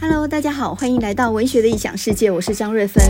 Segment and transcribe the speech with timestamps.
[0.00, 3.04] Hello，大家好，欢迎来到文学的异想世界，我是张瑞芬。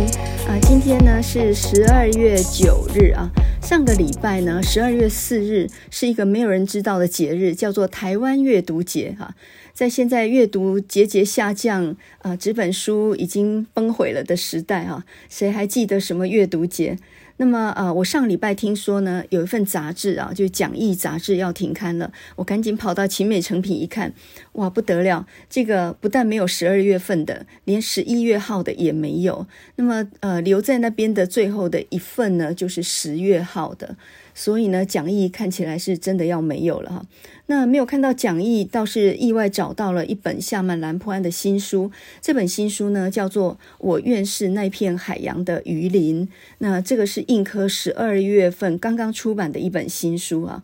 [0.49, 3.31] 啊、今天呢是十二月九日啊。
[3.61, 9.35] 上个礼拜呢，十二月四日是一个没有人知道的节日，叫做台湾阅读节哈、
[9.75, 16.97] 在现在阅读节节下降，啊、纸本书已经崩毁了的时代啊，谁还记得什么阅读节？
[17.39, 22.13] 那么，呃，我上礼拜听说呢，有一份杂志啊，就讲义杂志要停刊了。
[22.37, 24.13] 我赶紧跑到勤美成品一看，
[24.53, 25.27] 哇，不得了！
[25.49, 29.47] 这个不但没有十二月份的，连十一月号的也没有。
[29.77, 33.97] 那么，呃，留在那边的最后的一份呢，就是十月号的。
[34.39, 37.05] 所以呢，讲义看起来是真的要没有了哈。
[37.47, 41.91] 那没有看到讲义，倒是意外找到了一本夏曼兰坡安的新书。
[42.21, 46.29] 这本新书呢，叫做《我愿是那片海洋的鱼鳞》。
[46.59, 50.63] 那这个是印刻十二月份刚刚出版的一本新书啊。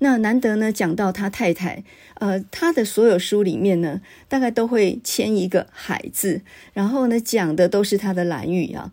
[0.00, 1.82] 那难得呢，讲到他太太，
[2.16, 6.42] 呃，他的所有书里面呢，大概都会签一个“海”字，
[6.74, 8.92] 然后呢，讲的都是他的兰语啊。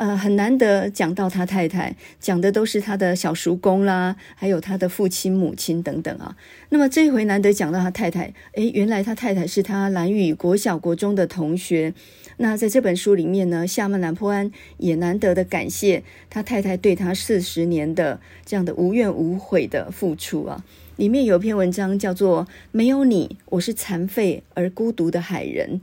[0.00, 6.34] 呃，很难得讲到他太太，讲的都是他的小叔公啦，还有他的父亲、母亲等等啊。
[6.70, 11.92] 那么这回难得讲到他太太，诶，原来他太太是他兰屿国小、国中的同学。
[12.38, 20.64] 那在这本书里面呢，夏曼兰坡安也难得的感谢他太太对他四十年的这样的无怨无悔的付出啊。
[20.96, 25.78] 里面有一篇文章叫做《没有你，我是残废而孤独的海人》。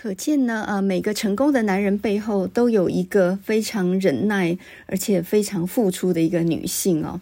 [0.00, 7.20] 可见呢，呃，每个成功的男人背后都有一个非常忍耐而且非常付出的一个女性哦。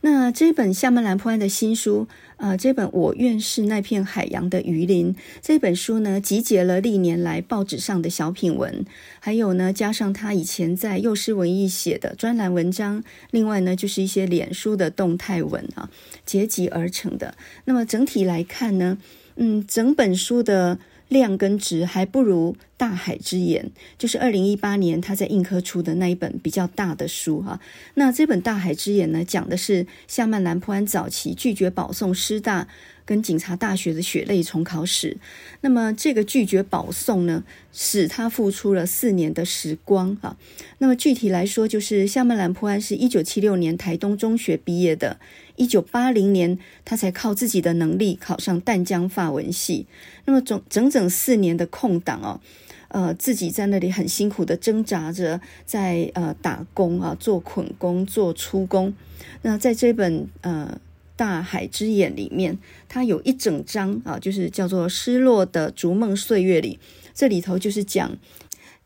[0.00, 2.08] 那这本夏曼兰坡安的新书，
[2.38, 8.86] 呃，这本《我愿是那片海洋的鱼鳞》这本书呢，集结了历年来报纸上的小品文，
[9.20, 15.90] 还有呢，加上他以前在幼师文艺写的专栏文章，另外呢，就是一些脸书的动态文啊，
[16.24, 17.34] 结集而成的。
[17.66, 18.96] 那么整体来看呢，
[19.36, 20.78] 嗯，整本书的。
[21.14, 23.64] 量跟值还不如《大海之眼》，
[23.96, 27.58] 就是二零一八年他在印科出的那一本比较大的书哈。
[27.94, 32.68] 那这本《大海之眼》呢，讲的是夏曼兰坡安早期拒绝保送师大
[33.06, 35.16] 跟警察大学的血泪重考史。
[35.62, 40.36] 那么这个拒绝保送呢，使他付出了四年的时光啊。
[40.78, 45.18] 那么具体来说，就是夏曼兰坡安是一九七六年台东中学毕业的。
[45.56, 49.86] 一九八零年，他才靠自己的能力考上淡江法文系。
[50.24, 52.40] 那么，整整整四年的空档哦，
[52.88, 58.94] 呃，自己在那里很辛苦的挣扎着，在呃打工啊，做捆工，做粗工。
[59.42, 60.72] 那在这本呃
[61.16, 66.78] 《大海之眼》里面，它有一整章啊，就是叫做《失落的逐梦岁月》里，
[67.14, 68.16] 这里头就是讲。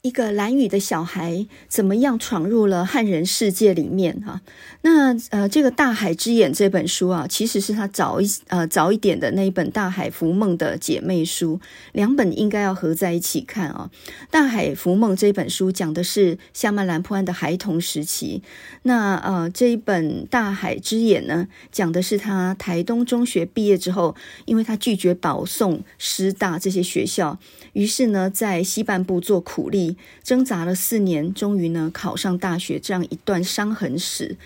[0.02, 4.40] 一个兰屿的小孩怎么样闯入了汉人世界里面哈？
[4.82, 11.60] 那呃，这个《大海之眼》这本书啊，其实是他早一呃早一点的那一本《大海浮梦》的姐妹书，
[11.92, 13.90] 两本应该要合在一起看啊。
[14.30, 18.42] 《大海浮梦》这本书讲的是夏曼兰坡安的孩童时期，
[18.82, 27.38] 那呃这一本《大海之眼》呢，讲的是他台东中学毕业之后，因为他拒绝保送师大这些学校，
[27.72, 29.96] 于是呢在西半部做苦力。
[30.22, 34.36] 挣扎了四年，终于呢考上大学，这样一段伤痕史。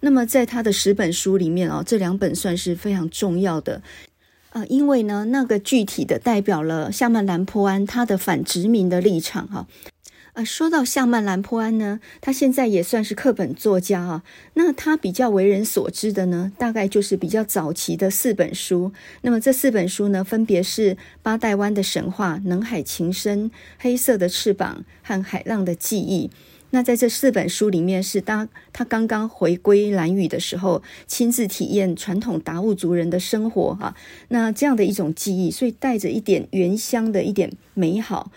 [0.00, 3.82] 那么在他的十本书里面啊，这两本算是非常重要的
[4.50, 9.66] 啊，因为呢那个具体的代表了夏曼兰坡安他的反殖民的立场哈。
[10.34, 14.22] 呃，说到夏曼兰坡安呢，他现在也算是课本作家啊。
[14.54, 18.92] 那他比较为人所知的呢，大概就是比较早期的四本书。
[19.20, 26.28] 那么这四本书呢，分别是《八代湾的神话》、《能海情深》、《黑色的翅膀》和《海浪的记忆》。
[26.74, 33.94] 那在这四本书里面，是当他刚刚回归兰屿的时候，亲自体验传统达悟族人的生活啊。
[34.28, 38.32] 那这样的一种记忆，所以带着一点原乡的一点美好。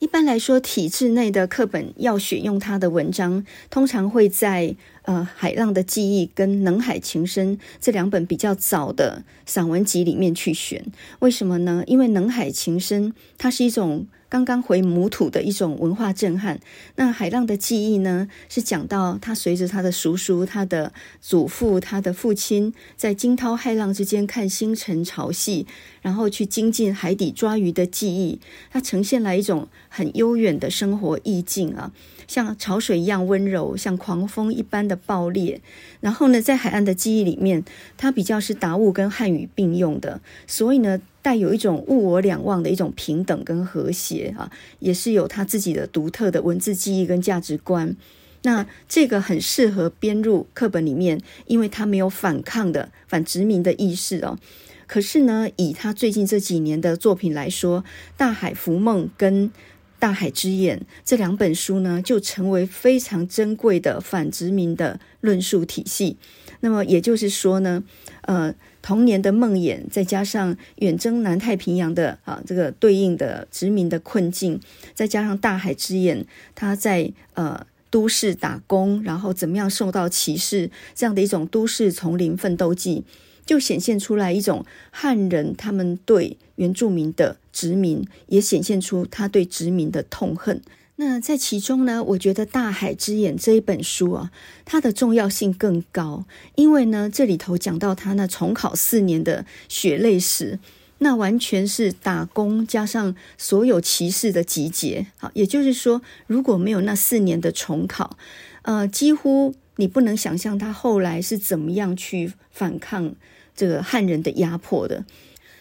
[0.00, 10.84] 一般来说，体制内的课本要选用他的文章，通常会在呃《海浪的记忆》跟《能海情深》这两本比较早的散文集里面去选。
[11.20, 11.82] 为什么呢？
[11.86, 14.06] 因为《能海情深》它是一种。
[14.30, 16.60] 刚刚回母土的一种文化震撼。
[16.94, 18.28] 那海浪的记忆呢？
[18.48, 25.66] 是讲到他随着他的叔叔、他的祖父、他的父亲，在惊涛骇浪之间看星辰潮汐，
[26.00, 28.38] 然后去精进海底抓鱼的记忆。
[28.70, 31.90] 它呈现来一种很悠远的生活意境啊，
[32.30, 35.60] 像潮水一样温柔，像狂风一般的暴烈。
[35.98, 37.64] 然后呢，在海岸的记忆里面，
[37.96, 41.00] 它比较是达悟跟汉语并用的，所以呢。
[41.22, 47.94] 带有一种物我两忘的一种平等跟和谐啊，也是有他自己的独特的文字记忆跟价值观。
[48.40, 54.38] 那这个很适合编入课本里面，因为他没有反抗的反殖民的意识哦。
[54.86, 57.82] 可是呢，以他最近这几年的作品来说，
[58.16, 59.48] 《大海浮梦》跟
[60.00, 66.16] 《大海之眼》这两本书呢，就成为非常珍贵的反殖民的论述体系。
[66.58, 67.84] 那么也就是说呢，
[68.22, 68.52] 呃。
[68.82, 74.58] 童年的梦魇，再加上远征南太平洋的啊这个对应的殖民的困境，
[74.94, 76.24] 再加上大海之眼，
[76.54, 83.04] 他在呃都市打工，然后怎么样受到歧视，这样的一种都市丛林奋斗记，
[83.44, 90.60] 就显现出来一种汉人他们对原住民的殖民，也显现出他对殖民的痛恨。
[90.96, 94.30] 那在其中呢，我觉得《大海之眼》这一本书啊，
[94.66, 96.26] 它的重要性更高，
[96.56, 100.58] 因为呢，这里头讲到他那重考四年的血泪史，
[100.98, 105.06] 那完全是打工加上所有歧视的集结。
[105.16, 108.18] 好，也就是说，如果没有那四年的重考，
[108.60, 113.14] 呃，几乎你不能想象他后来是怎么样去反抗
[113.56, 115.06] 这个汉人的压迫的。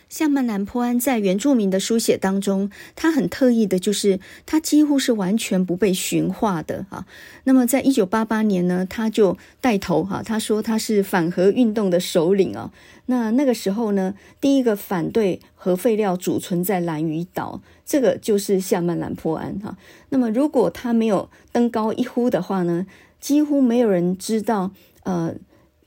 [0.09, 7.05] 夏曼兰坡安在原住民的书写当中，他很特意的，就是他几乎是完全不被驯化的啊。
[7.43, 12.71] 那么，在一九八八年呢，他就带头哈，他说他是反核运动的首领啊。
[13.05, 19.77] 那那个时候呢，第一个反对核废料储存在兰屿岛，这个就是夏曼兰坡安哈。
[20.09, 22.87] 那么，如果他没有登高一呼的话呢，
[23.21, 24.71] 几乎没有人知道，
[25.03, 25.35] 呃，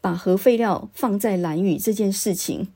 [0.00, 2.68] 把核废料放在兰屿这件事情。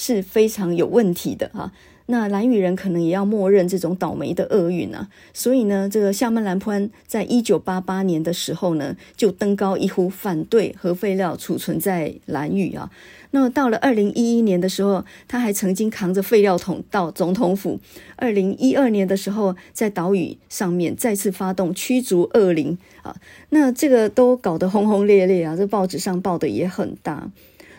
[0.00, 1.70] 是非常有问题的哈，
[2.06, 12.90] 那兰屿人可能也要默认这种倒霉的厄运啊，所以呢，这个夏曼蓝潘在一九八八年的时候呢，就登高一呼，反对核废料储存在兰屿啊。
[13.32, 17.78] 那么到了二零一一年的时候，他还曾经扛着废料桶到总统府。
[18.16, 23.14] 二零一二年的时候，在岛屿上面再次发动驱逐恶灵啊，
[23.50, 27.30] 那这个都搞得轰轰烈烈啊，这报纸上报的也很大。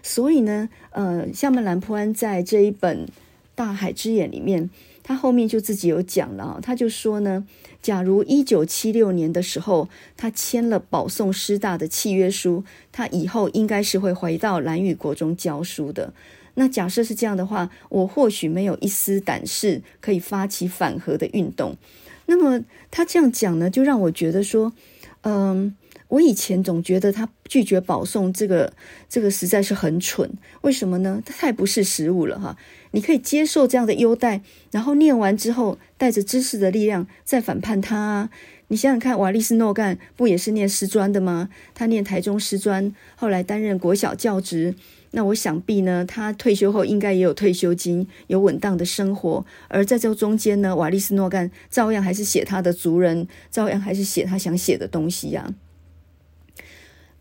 [0.03, 3.05] 所以呢，呃，夏曼蓝波安在这一本
[3.55, 4.69] 《大海之眼》里面，
[5.03, 7.45] 他后面就自己有讲了，他就说呢，
[7.81, 16.13] 假如一九七六年的时候，他签了保送师大的契约书，他以后应该是会回到兰屿国中教书的。
[16.55, 21.77] 那假设是这样的话，我或许没有一丝胆识可以发起反核的运动。
[22.25, 24.73] 那么他这样讲呢，就让我觉得说，
[25.21, 25.75] 嗯、
[26.11, 28.73] 我以前总觉得他拒绝保送这个，
[29.07, 30.29] 这个实在是很蠢。
[30.59, 31.23] 为什么呢？
[31.25, 32.57] 他太不识时务了哈！
[32.91, 34.41] 你可以接受这样的优待，
[34.71, 38.29] 然后念完之后，带着知识的力量再反叛他啊！
[38.67, 41.47] 你想想看，瓦利斯诺干不也是念师专的吗？
[41.73, 44.75] 他念台中师专，后来担任国小教职。
[45.13, 49.45] 那我想必呢，他退休后应该也有退休金，有稳当的生活。
[49.69, 55.53] 而在这中间呢，瓦利斯诺干照样还是写他的族人，照样还是写他想写的东西呀、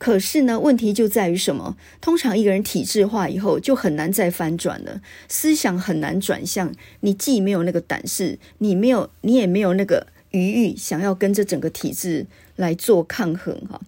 [0.00, 1.76] 可是呢，问题就在于什么？
[2.00, 6.72] 通常一个人体制化以后，就很难再翻转了，思想很难转向。
[7.00, 12.26] 你既没有那个胆识，你没有，你也没有那个余裕，想要跟这整个体制
[12.56, 13.78] 来做抗衡哈。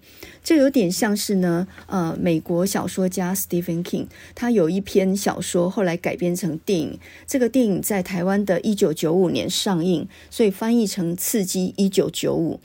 [0.44, 12.60] 这有点像是呢，呃，美国小说家 Stephen King，他有一篇小说后来改编成电影，这个电影在台湾的一九九五年上映，所以翻译成《刺激一九九五》。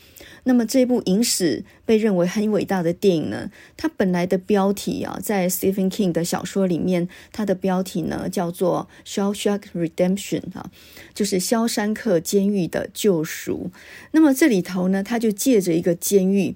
[0.47, 10.71] 那么这部影史被认为很伟大的电影呢，它本来的标题啊，在 Stephen King 的小说里面，它的标题呢叫做《Shawshank Redemption》啊，
[11.13, 13.69] 就是《肖申克监狱的救赎》。
[14.11, 16.55] 那么这里头呢，他就借着一个监狱，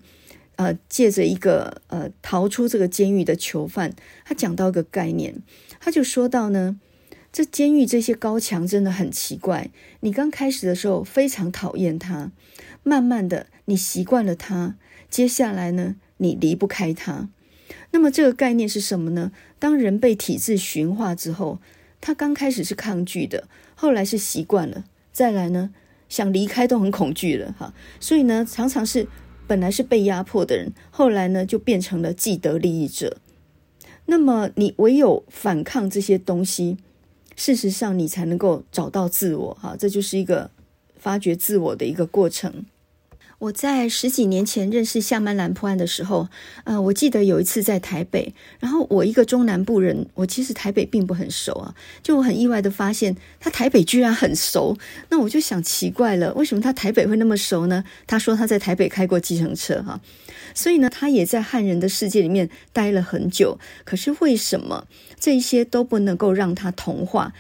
[0.56, 5.36] 呃，借着一个呃逃出这个监狱的囚犯，他讲到一个概念，
[5.82, 6.80] 他就说到呢，
[7.34, 12.32] 这监狱这些高墙真的很奇怪，你刚开始的时候非常讨厌它。
[12.84, 14.76] 慢慢的，你习惯了它，
[15.10, 17.30] 接下来呢，你离不开它。
[17.92, 19.32] 那么这个概念是什么呢？
[19.60, 21.60] 当人被体制驯化之后，
[22.02, 25.74] 他刚开始是抗拒的，后来是习惯了，再来呢，
[26.10, 27.74] 想离开都很恐惧了哈。
[28.02, 29.08] 所以呢，常常是
[29.48, 33.22] 本来是被压迫的人，后来呢就变成了既得利益者。
[34.08, 36.76] 那么你唯有反抗这些东西，
[37.38, 39.78] 事实上你才能够找到自我哈。
[39.80, 40.52] 这就是一个。
[41.02, 42.64] 发掘自我的一个过程。
[43.42, 46.28] 我在十几年前认识夏曼兰破案的时候，
[46.64, 54.78] 呃，我记得有一次在台北，然后我一个中南部人，我其实台北并不很熟啊，就我很意外的发现他台北居然很熟，
[55.10, 57.84] 那我就想奇怪了，为什么他台北会那么熟呢？
[58.06, 60.00] 他说他在台北开过计程车哈，
[60.54, 64.86] 所以呢，他也在汉人的世界里面待了很久，可是为什么
[65.20, 67.34] 这些都不能够让他同化？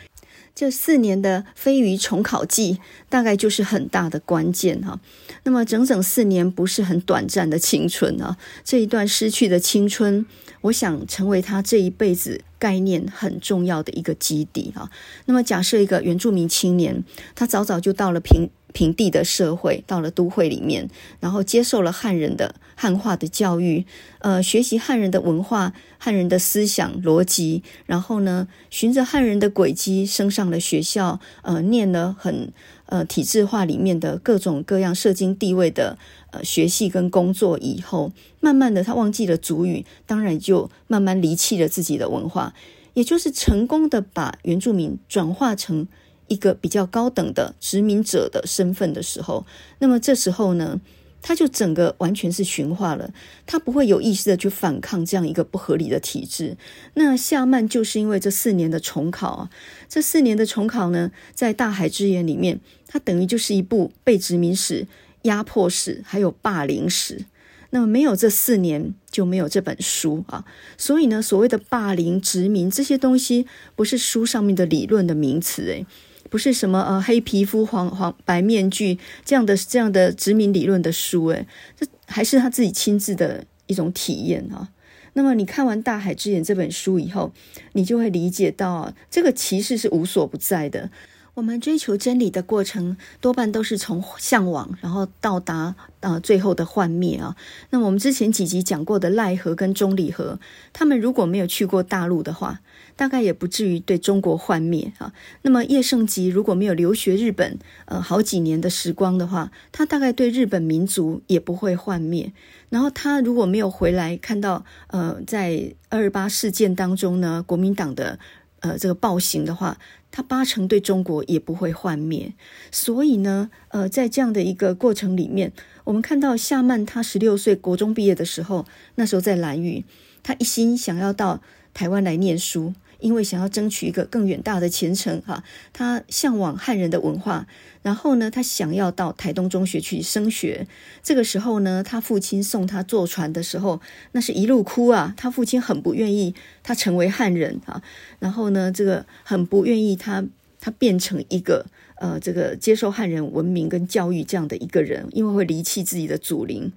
[0.61, 4.99] 这四年的飞鱼重考季，大概就是很大的关键哈。
[5.41, 10.23] 那么整整四年不是很短暂的青春啊，这一段失去的青春，
[10.61, 14.91] 我想成为他这一辈子概念很重要的一个基底哈。
[15.25, 17.03] 那么假设一个原住民青年，
[17.33, 18.51] 他早早就到了平。
[18.73, 23.85] 平地的社会，到了都会里面，然后接受了汉人的汉化的教育，
[24.19, 32.51] 呃，学习汉人的文化、汉人的思想逻辑，然后呢，循着汉人的轨迹升上了学校，呃，念了很
[32.87, 35.97] 呃体制化里面的各种各样社经地位的
[36.31, 42.53] 呃学习跟工作以后，慢慢的他忘记了族语，当然就慢慢离弃了自己的文化，
[42.93, 45.87] 也就是成功的把原住民转化成。
[46.31, 49.45] 一个比较高等的殖民者的身份的时候，
[49.79, 50.79] 那么这时候呢，
[51.21, 53.13] 他就整个完全是驯化了，
[53.45, 56.55] 他不会有意识的去反抗这样一个不合理的体制。
[56.93, 59.49] 那夏曼就是因为这四年的重考啊，
[59.89, 64.87] 这四年的重考呢，在大海之眼里面，它等于就是一部被殖民史、
[65.23, 67.25] 压迫史，还有霸凌史。
[67.73, 70.43] 那么没有这四年，就没有这本书啊。
[70.77, 75.85] 所以呢，所谓的霸凌、殖民这些东西，不是书上面的理论的名词诶。
[76.31, 81.45] 不是什么呃黑皮肤黄黄白面具这样的这样的殖民理论的书诶，
[81.77, 84.69] 这还是他自己亲自的一种体验啊。
[85.13, 87.33] 那么你看完《大海之眼》这本书以后，
[87.73, 90.89] 你就会理解到啊，这个歧视是无所不在的。
[91.33, 97.37] 我们追求真理的过程，多半都是从向往，然后到达呃最后的幻灭啊。
[97.69, 100.39] 那我们之前几集讲过的赖和跟钟理和，
[100.73, 102.59] 他们如果没有去过大陆的话，
[102.97, 105.13] 大概也不至于对中国幻灭啊。
[105.43, 112.33] 那么叶圣吉如果没有留学日本呃好几年的时光的话，他大概对日本民族也不会幻灭。
[112.69, 118.19] 然后他如果没有回来看到呃在二二八事件当中呢，国民党的
[118.59, 119.77] 呃这个暴行的话。
[120.11, 122.33] 他八成对中国也不会幻灭，
[122.69, 125.53] 所以呢，呃，在这样的一个过程里面，
[125.85, 128.65] 我们看到夏曼他十六岁国中毕业的时候，
[128.95, 129.85] 那时候在兰屿，
[130.21, 131.41] 他一心想要到
[131.73, 132.73] 台湾来念书。
[133.01, 135.43] 因为想要争取一个更远大的前程，哈，
[135.73, 137.45] 他向往汉人的文化，
[137.81, 140.67] 然后呢，他想要到台东中学去升学。
[141.03, 143.81] 这个时候呢，他父亲送他坐船的时候，
[144.13, 145.13] 那是一路哭啊。
[145.17, 147.81] 他父亲很不愿意他成为汉人啊，
[148.19, 150.23] 然后呢，这个很不愿意他
[150.59, 151.65] 他变成一个
[151.95, 156.71] 呃，这个接受汉人文明跟教育这样的一个人，因为会离弃自己的祖灵。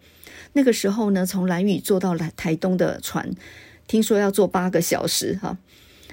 [0.55, 3.31] 那个时候呢，从兰屿坐到来台东的船，
[3.87, 5.59] 听说要坐八个小时，哈。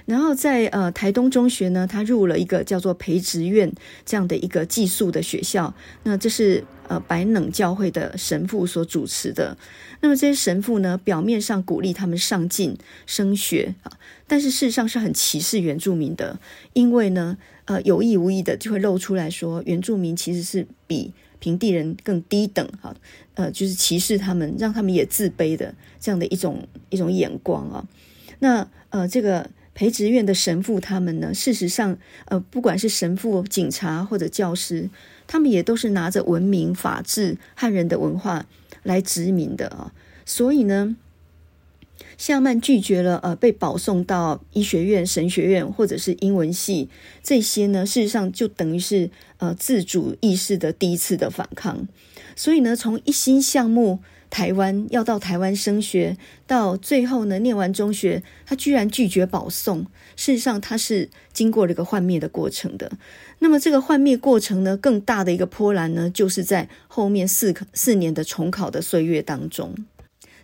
[0.04, 3.72] 然后在呃台东中学呢，他入了一个叫做培植院
[4.04, 5.72] 这样的一个寄宿的学校。
[6.02, 9.56] 那这是呃白冷教会的神父所主持的。
[10.00, 13.92] 那么这些神父呢，表面上鼓励他们上进升学啊，
[14.26, 16.40] 但是事实上是很歧视原住民的，
[16.72, 22.92] 因为呢，呃有意无意的就会露出来说，原住民其实是比平地人更低等哈，
[23.34, 27.86] 呃就是歧视他们，让他们也自卑的这样的一种一种眼光啊。
[28.40, 29.48] 那呃这个。
[29.74, 34.90] 培植院的神父，他们呢，事实上，呃，不管是神父、警察或者教师，
[35.26, 38.46] 他们也都是拿着文明、法治、汉人的文化
[38.82, 39.92] 来殖民的啊。
[40.26, 40.94] 所以呢，
[42.18, 46.90] 夏曼拒绝了呃被保送到医学院、神学院或者是英文系
[47.22, 51.88] 这些呢，事实上就等于是呃自主意识的第一次的反抗。
[52.36, 54.00] 所以呢，从一心向目。
[54.32, 59.84] 台湾要到台湾升学，到最后呢，念完中学，他居然拒绝保送。
[60.16, 62.90] 事实上，他是经过了一个幻灭的过程的。
[63.40, 69.74] 那么，这个幻灭过程呢，更大的一个波澜呢，就是在后面四四年的重考的岁月当中。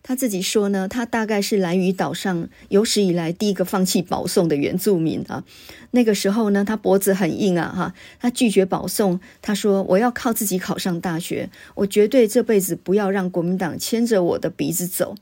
[0.09, 5.45] 他自己说呢，他大概是兰屿岛上有史以来第一个放弃保送的原住民啊。
[5.91, 9.21] 那个时候呢，他脖子很硬啊，哈，他拒绝保送。
[9.43, 15.15] 他说：“我要靠自己考上大学，我绝对这辈子不要让国民党牵着我的鼻子走。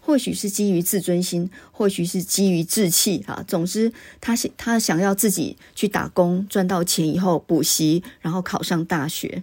[0.00, 3.44] 或许是基于自尊心，或许是基于志气啊。
[3.46, 3.92] 总之，
[4.22, 9.42] 他想他想要自己去打工，赚到钱以后补习，然后考上大学。”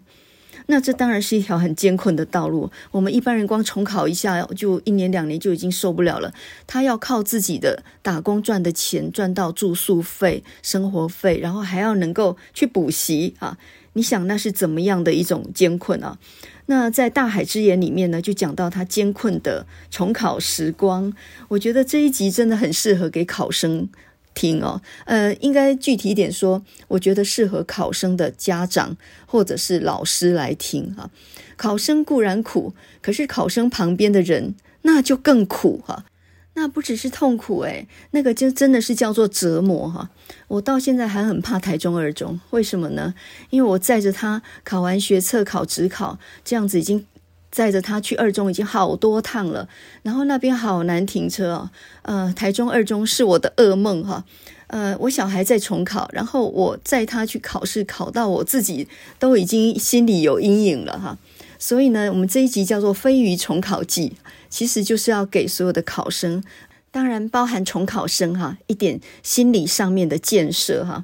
[0.67, 2.69] 那这当然是一条很艰困的道路。
[2.91, 6.31] 我们一般人光重考一下，就一年两年就已经受不了了。
[6.67, 13.57] 他要靠自己的打工赚的钱赚到住宿费、生活费，然后还要能够去补习啊！
[13.93, 16.19] 你想那是怎么样的一种艰困啊？
[16.67, 21.13] 那在《大海之眼》里面呢，就讲到他艰困的重考时光。
[21.47, 23.87] 我觉得这一集真的很适合给考生。
[24.37, 31.09] 听哦，呃，应该具体点说，我觉得适合考生的家长或者是老师来听哈。
[31.55, 34.53] 考生固然苦，可是考生旁边的人
[34.83, 36.05] 那就更苦哈。
[36.53, 40.09] 那不只是痛苦诶，那个就真的是叫做折磨哈。
[40.47, 43.13] 我到现在还很怕台中二中，为什么呢？
[43.51, 47.05] 因为我载着他考完学测考指考，这样子已经
[47.51, 49.67] 载着他去二中已经好多趟了，
[50.03, 51.69] 然后那边好难停车哦。
[52.03, 54.23] 呃，台中二中是我的噩梦哈。
[54.67, 58.87] 呃，我小孩在重考，然后我载他去考试，考到我自己
[59.17, 61.17] 都已经心里有阴影了哈。
[61.57, 64.09] 所以呢，我们这一集叫做《飞鱼重考记》。
[64.49, 66.41] 其实就是要给所有的考生，
[66.89, 71.03] 当然包含重考生哈，一点心理上面的建设哈。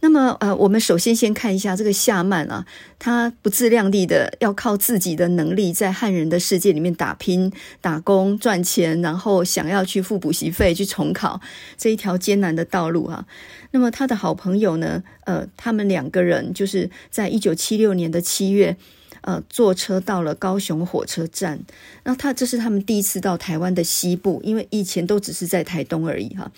[0.00, 2.66] 那么呃，我们首先先看一下这个夏曼啊，
[2.98, 11.40] 他不自量力的要靠自己的能力在汉人的世界里面打拼、打工赚钱，然后想要去付补习费去重考
[11.76, 13.26] 这一条艰难的道路哈。
[13.70, 18.76] 那么他的好朋友呢，呃，他们两个人就是在一九七六年的七月。
[19.22, 21.60] 呃，坐车到了高雄火车站，
[22.04, 26.50] 那他这是他们第一次到台湾的西部，因为以前都只是在台东而已哈。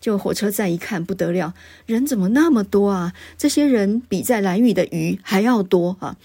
[0.00, 1.54] 就火车站一看不得了，
[1.86, 3.12] 人怎么那么多啊？
[3.36, 6.16] 这些人比在兰屿的鱼还要多哈。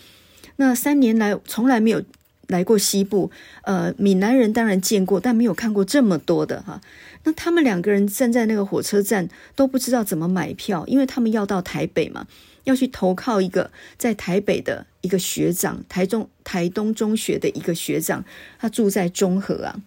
[0.58, 2.04] 那三年来从来没有
[2.48, 3.32] 来过西部，
[3.64, 6.82] 呃，闽南人当然见过，但没有看过这么多的哈。
[7.24, 12.28] 那他们两个人站在那个火车站都不知道怎么买票，因为他们要到台北嘛。
[12.64, 18.24] 要去投靠一个在台北的一个学长，台中台东中学的一个学长，
[18.60, 19.82] 他住在中和啊，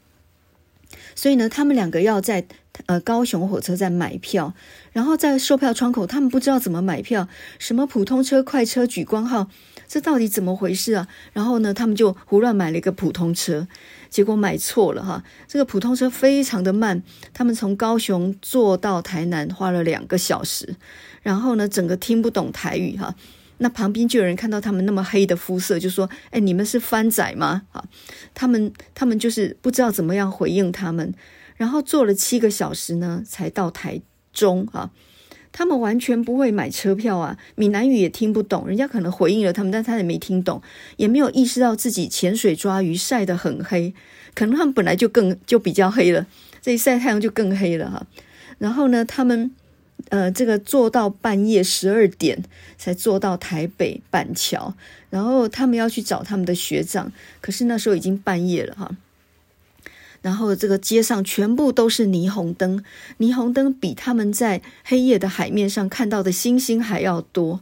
[1.15, 2.45] 所以呢，他们两个要在
[2.87, 4.55] 呃高雄火车站买票，
[4.93, 7.29] 然后在售票窗口，他们不知道怎么买票，
[7.59, 9.49] 什么普通车、快车、莒光号，
[9.87, 11.09] 这到底怎么回事啊？
[11.33, 13.67] 然后呢，他们就胡乱买了一个普通车，
[14.11, 17.03] 结果买错了哈，这个普通车非常的慢，
[17.33, 20.77] 他们从高雄坐到台南花了两个小时。
[21.23, 23.15] 然后呢，整个听不懂台语哈，
[23.57, 27.83] 那旁边就有人看到他们那么黑的肤色，就说：“哎，你们是番仔吗？”哈，
[28.35, 31.15] 他们他们就是不知道怎么样回应他们，
[31.57, 34.01] 然后坐了七个小时呢，才到台
[34.33, 34.91] 中啊。
[35.53, 40.61] 他们完全不会买车票啊，闽南语也听不懂，人家可能回应了他们，但他也没听懂，
[40.97, 43.95] 也没有意识到自己潜水抓鱼晒得很黑，
[44.35, 46.27] 可能他们本来就更就比较黑了，
[46.61, 48.07] 这一晒太阳就更黑了哈。
[48.59, 49.51] 然后呢，他们。
[50.11, 52.43] 呃，这个坐到半夜十二点
[52.77, 54.75] 才坐到台北板桥，
[55.09, 58.95] 然后他们要去找他们的学长，可是那时候已经半夜了哈。
[60.25, 62.83] 然后这个街上全部都是霓虹灯，
[63.19, 67.61] 霓虹灯比他们在黑夜的海面上看到的星星还要多。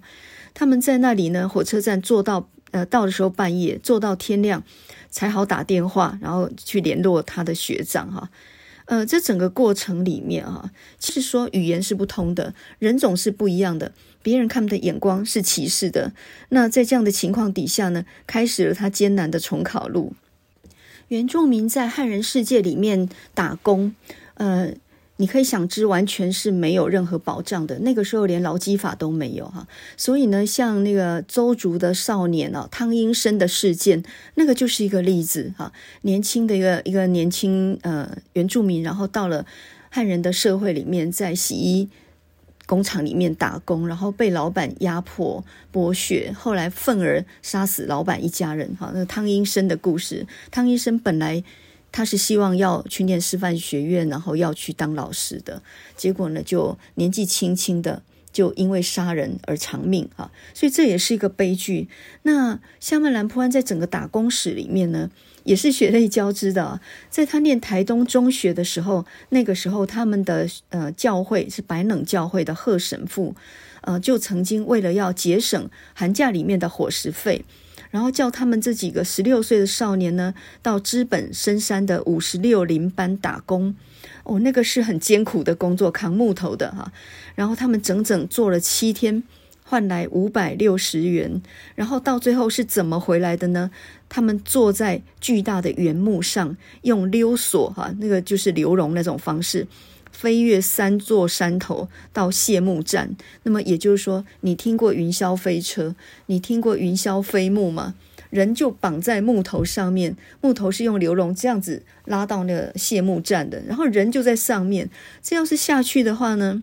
[0.54, 4.62] 他们在那里呢，火车站坐到呃到的时候半夜，坐到天亮
[5.10, 8.30] 才好打电话，然后去联络他的学长哈。
[8.84, 10.70] 呃，这整个过程里面啊，
[11.00, 13.90] 其实说语言是不通的，人种是不一样的，
[14.22, 16.12] 别人看的眼光是歧视的。
[16.50, 20.14] 那在这样的情况底下呢，开始了他艰难的重考路。
[21.12, 23.94] 原住民在汉人世界里面打工，
[24.34, 24.72] 呃。
[25.16, 27.78] 你可以想知，完全是没有任何保障的。
[27.80, 34.02] 那个时候连劳基法都没有哈，所以呢，像那个邹族的少年啊，汤英生的事件，
[34.34, 35.70] 那个就是一个例子哈。
[36.00, 39.46] 年轻的一个一个年轻呃原住民，然后到了
[39.90, 41.88] 汉人的社会里面，在洗衣
[42.72, 48.90] 工厂里面打工，然后被老板压迫剥削，后来愤而杀死老板一家人哈。
[48.94, 51.44] 那汤医生的故事，汤医生本来。
[51.94, 55.62] 他是希望要去念师范学院，然后要去当老师的，
[55.94, 58.02] 结果呢，就年纪轻轻的
[58.32, 60.30] 就因为杀人而偿命啊！
[60.54, 61.88] 所以这也是一个悲剧。
[62.22, 65.10] 那夏曼兰波安在整个打工史里面呢，
[65.44, 66.80] 也是血泪交织的。
[67.10, 73.36] 在他念台东中学的时候，那个时候他们的呃教会是白冷教会的贺神父，
[73.82, 77.44] 呃，就曾经为了要节省寒假里面的伙食费。
[77.90, 83.74] 然后叫他们这几个十六岁的少年呢，到知本深山的五十六林班打工。
[84.24, 86.92] 哦，那个是很艰苦的工作，扛木头的哈。
[87.34, 89.22] 然后他们整整做了七天，
[89.64, 91.42] 换来五百六十元。
[91.74, 93.70] 然后到最后是怎么回来的呢？
[94.08, 99.66] 他们坐在巨大的原木上，用溜索哈，那个就是流龙那种方式。
[100.10, 107.94] 飞越三座山头到谢幕站，那么也就是说，你听过云霄飞车，你听过云霄飞木吗？
[108.32, 114.88] 人就绑在木头上面，木头是用流笼这样子拉到那个谢幕站的，然后人就在上面。
[115.22, 116.62] 这要是下去的话呢，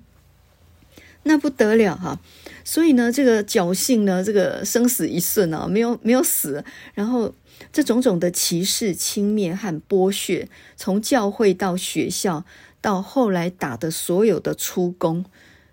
[1.23, 2.19] 那不得了哈！
[2.65, 7.33] 所以呢，这个侥幸呢，这个生死一瞬啊，没有没有死，然后
[7.71, 12.43] 这种种的歧视、轻蔑和剥削，从教会到学校。
[12.81, 15.25] 到后来打的所有的出工，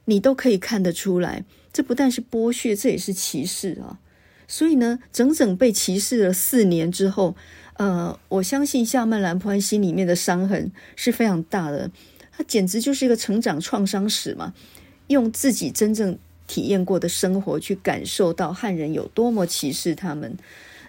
[0.06, 4.00] 你都可以看得出来，这不但是剥削，这也是歧视啊！
[4.48, 7.34] 所以呢，整整被歧视了四年之后，
[7.74, 11.90] 呃，我相信夏曼兰波安心里面的伤痕是非常大的，
[12.30, 14.54] 他简直就是一个成长创伤史嘛，
[15.08, 20.36] 用自己真正体验过的生活去感受到汉人有多么歧视他们。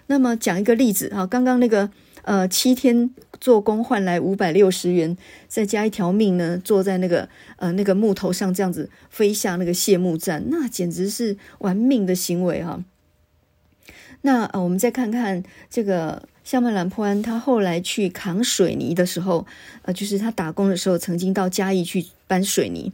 [0.06, 1.90] 那么讲一个例子哈，刚刚那个
[2.22, 5.14] 呃七天做工换来五百六十元，
[5.48, 12.82] 再加一条命呢，坐在那个呃那个木头上这样子飞下那个谢幕站，那简直是玩命的行为哈、
[14.28, 16.22] 那呃我们再看看这个。
[16.48, 19.46] 夏曼兰坡安他后来去扛水泥的时候，
[19.82, 22.90] 呃，就是他打工的时候，曾经到嘉义去搬水泥。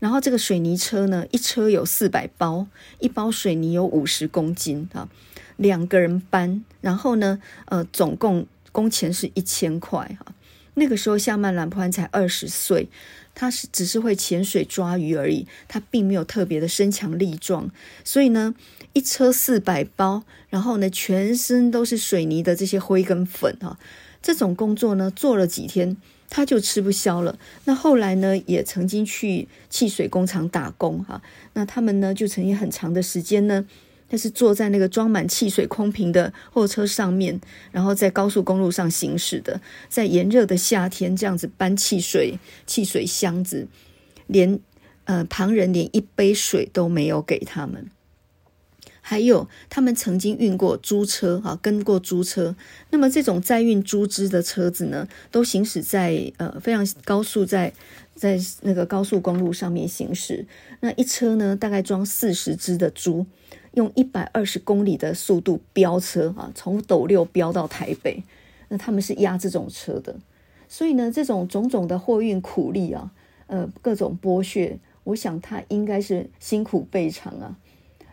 [0.00, 2.66] 然后这个水泥车呢，一车有四百包，
[2.98, 5.08] 一包水泥有五十公斤啊，
[5.56, 6.64] 两个人搬。
[6.80, 10.34] 然后呢，呃，总共工钱是一千块哈。
[10.74, 12.88] 那个时候夏曼兰坡安才二十岁，
[13.36, 17.70] 他是只是会潜水抓鱼而已，他并没有特别的身强力壮，
[18.02, 18.56] 所以呢。
[18.96, 23.78] 一车四百包，然后呢，全身都是水泥的这些灰跟粉哈，
[24.22, 25.98] 这种工作呢，做了几天
[26.30, 27.38] 他就吃不消了。
[27.66, 31.20] 那后来呢，也曾经去汽水工厂打工哈。
[31.52, 33.66] 那他们呢，就曾经很长的时间呢，
[34.08, 37.38] 他是坐在那个装满汽水空瓶的货车上面，
[37.72, 43.68] 然后在高速公路上行驶的，在炎热的夏天这样子搬汽水汽水箱子，
[44.26, 44.58] 连
[45.04, 47.90] 呃旁人连一杯水都没有给他们。
[49.08, 52.56] 还有，他们曾经运过猪车，哈，跟过猪车。
[52.90, 57.72] 那么，这种载运猪只的车子呢，都行驶在呃非常高速在，
[58.16, 60.44] 在那个高速公路上面行驶。
[60.80, 63.24] 那一车呢，大概装四十只的猪，
[63.74, 68.24] 用一百二十公里的速度飙车，啊，从斗六飙到台北。
[68.70, 70.16] 那他们是压这种车的，
[70.68, 73.12] 所以呢，这种种种的货运苦力啊，
[73.46, 77.56] 呃，各种剥削，我想他应该是辛苦备尝啊。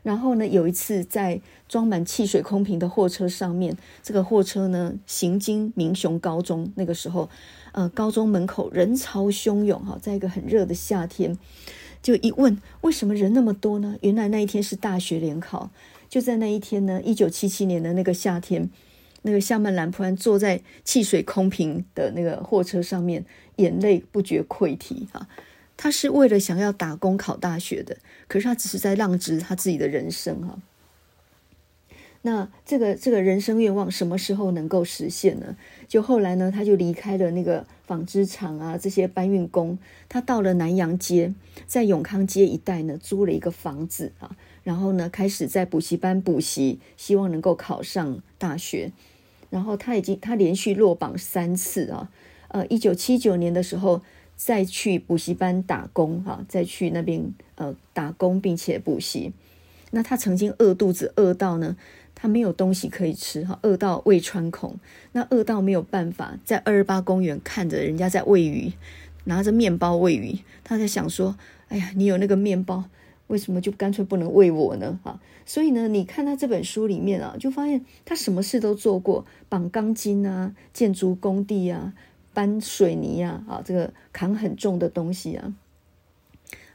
[0.03, 7.29] 然后呢，有一次在装满汽水空瓶的货车上面，这个货车呢行经民雄高中，那个时候，
[7.71, 11.37] 呃，高中门口人潮汹涌哈，在一个很热的夏天，
[12.01, 13.95] 就一问为什么人那么多呢？
[14.01, 15.71] 原来那一天是大学联考，
[16.09, 18.69] 就在那一天呢，一九七七年的那个夏天，
[19.21, 25.29] 那个夏曼兰波安坐在汽水空瓶的那个货车上面，眼泪不觉溃堤哈。
[25.75, 30.59] 他是为了想要打工考大学的，可是他只是在浪掷他自己的人生哈。
[32.25, 35.57] 那这个这个人生愿望什么时候能够实现呢？
[35.89, 41.33] 就后来呢，他就离开了那个纺织厂啊，这些搬运工，他到了南阳街，
[41.67, 48.93] 在永康街一带呢，租了一个房子啊，然后呢，开始在补习班补习，希望能够考上大学。
[49.49, 52.09] 然后他已经他连续落榜三次啊，
[52.47, 54.01] 呃，一九七九年的时候。
[54.35, 59.31] 再去补习班打工，哈，再去那边呃打工，并且补习。
[59.91, 61.77] 那他曾经饿肚子，饿到呢，
[62.15, 64.75] 他没有东西可以吃，哈，饿到胃穿孔。
[65.11, 68.73] 那饿到没有办法，在二二八公园看着人家在喂鱼，
[69.25, 71.37] 拿着面包喂鱼，他在想说：
[71.69, 72.85] 哎呀，你有那个面包，
[73.27, 74.99] 为什么就干脆不能喂我呢？
[75.03, 81.93] 哈，所以呢，你看他这本书里面啊，就发现他什么事都做过，绑钢筋啊，建筑工地啊。
[82.33, 85.53] 搬水泥呀，啊，这个扛很重的东西啊，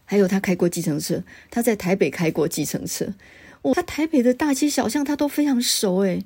[0.04, 3.12] 还有他开过计程车，他在台北开过计程车，
[3.74, 6.24] 他台北的大街小巷他都非常熟诶，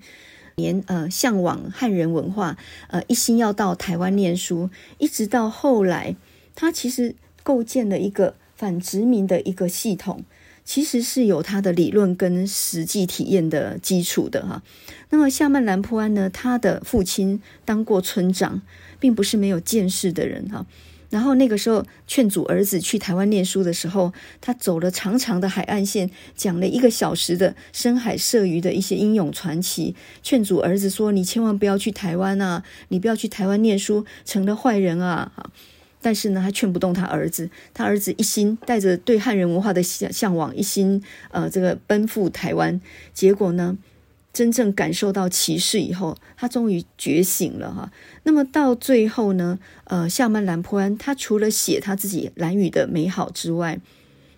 [0.57, 2.57] 连呃向往汉人文化，
[2.89, 6.15] 呃一心要到台湾念书，一直到后来，
[6.55, 10.25] 他其实构建了一个反殖民的一个系统。
[10.65, 14.63] 其实是有他的理论跟实际体验的基础的哈。
[15.11, 18.63] 那么夏曼兰波安呢，他的父亲当过村长，
[19.03, 20.65] 并不是没有见识的人哈。
[21.11, 35.51] 然后那个时候劝阻儿子去台湾念书的时候，他走了长长的海岸线，讲了一个小时的深海射鱼的一些英勇传奇，劝阻儿子说：“你千万不要去台湾啊，你不要去台湾念书，成了坏人啊。”哈
[36.05, 37.51] 但是呢，他劝不动他儿子。
[37.75, 42.81] 他儿子一心带着对汉人文化的向向往，一心呃这个奔赴台湾。
[43.13, 43.77] 结果呢，
[44.33, 47.93] 真正感受到歧视以后，他终于觉醒了哈。
[48.23, 53.79] 那么到最后呢，呃，夏曼兰坡安他除了写他自己蓝语的美好之外，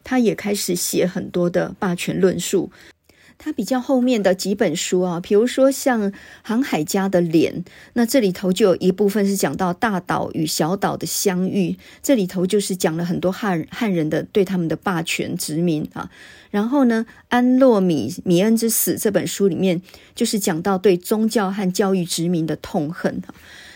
[0.02, 2.70] 他也开始写很多的霸权论述。
[3.36, 6.10] 他比较后面的几本书啊，比如说像
[6.42, 7.52] 《航海家的脸》，
[7.92, 16.10] 那这里头就有一部分是讲到大岛与小岛的相遇，这里头就是讲了很多汉汉人的对他们的霸权殖民啊。
[16.50, 19.82] 然后呢，《安洛米米恩之死》这本书里面
[20.14, 23.20] 就是讲到对宗教和教育殖民的痛恨。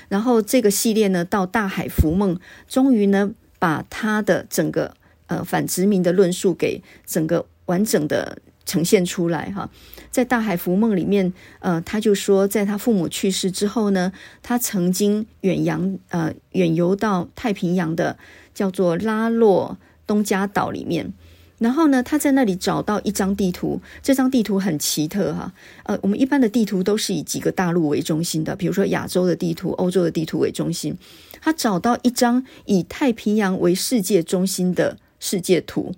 [0.09, 2.37] 然后这个系列呢，到《大海浮梦》，
[2.69, 4.95] 终于呢把他的整个
[5.27, 8.39] 呃反殖民的论述给整个完整的。
[8.69, 9.69] 呈现出来哈。
[10.11, 18.19] 在《大海浮梦》里面，呃，他就说，在他父母去世之后呢，他曾经远洋呃远游到太平洋的
[18.55, 21.13] 叫做拉洛东加岛里面。
[21.59, 25.53] 然后呢，他在那里找到一张地图，这张地图很奇特哈。
[25.85, 30.97] 呃，我们一般的地图都是以几个大陆为中心的，比如说亚洲的地图、欧洲的地图为中心。
[31.41, 35.95] 他找到一张以太平洋为世界中心的世界图，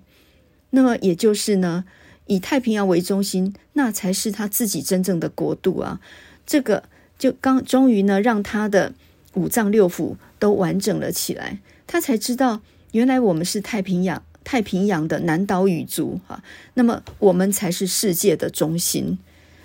[0.71, 1.85] 那么也就是呢，
[2.31, 5.99] 以太平洋为中心，那才是他自己真正的国度啊。
[6.47, 6.83] 这个
[7.19, 8.93] 就刚终于呢，让他的
[9.33, 12.61] 五脏六腑都完整了起来，他才知道
[12.93, 14.23] 原来我们是太平洋。
[14.43, 16.41] 太平洋的南岛语族，哈，
[16.73, 19.19] 那么我们才是世界的中心，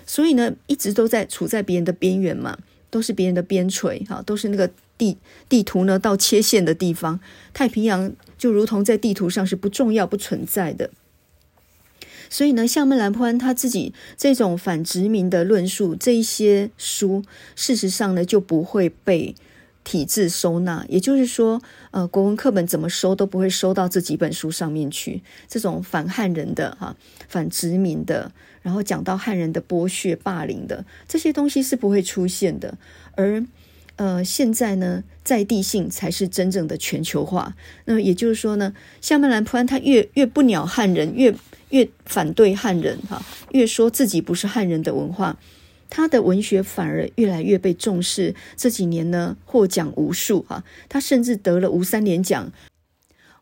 [0.05, 2.59] 所以呢，一直都在处在别人的边缘嘛，
[2.91, 5.17] 都是别人的边陲，哈，都是那个地
[5.49, 7.19] 地图呢到切线的地方，
[7.55, 10.91] 太平洋就如同在地图上是不重要、不存在的。
[12.29, 17.23] 所以呢，夏曼兰波安他自己这种反殖民的论述，这一些书，
[17.55, 19.35] 事实上呢就不会被。
[19.83, 21.61] 体制收纳，也就是说，
[21.91, 25.21] 呃，国文课本怎么收都不会收到这几本书上面去。
[25.47, 26.93] 这种反汉人的哈、
[27.29, 28.29] 反殖民的，
[28.61, 32.77] 然后讲到汉人的剥削、霸凌的这些东西是不会出现的。
[33.15, 33.41] 而
[33.95, 37.55] 呃，现在呢，在地性才是真正的全球化。
[37.85, 41.33] 那么也就是说呢，夏曼兰普安他越越不鸟汉人，越
[41.69, 45.37] 越反对汉人哈，越说自己不是汉人的文化。
[45.89, 52.51] 他的文学反而越来越被重视，这几年呢，获奖无数哈，他甚至得了吴三连奖。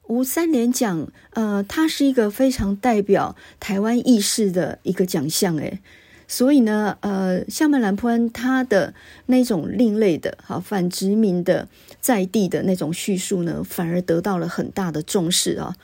[0.07, 5.79] 吴三连奖，呃，他是一个非常代表台湾意识的一个奖项诶，
[6.27, 8.93] 所以呢，呃，夏曼兰波安他的
[9.25, 11.67] 那种另类的哈反殖民的
[11.99, 15.75] 在地的那种叙述呢，反而得到了很大的重视啊。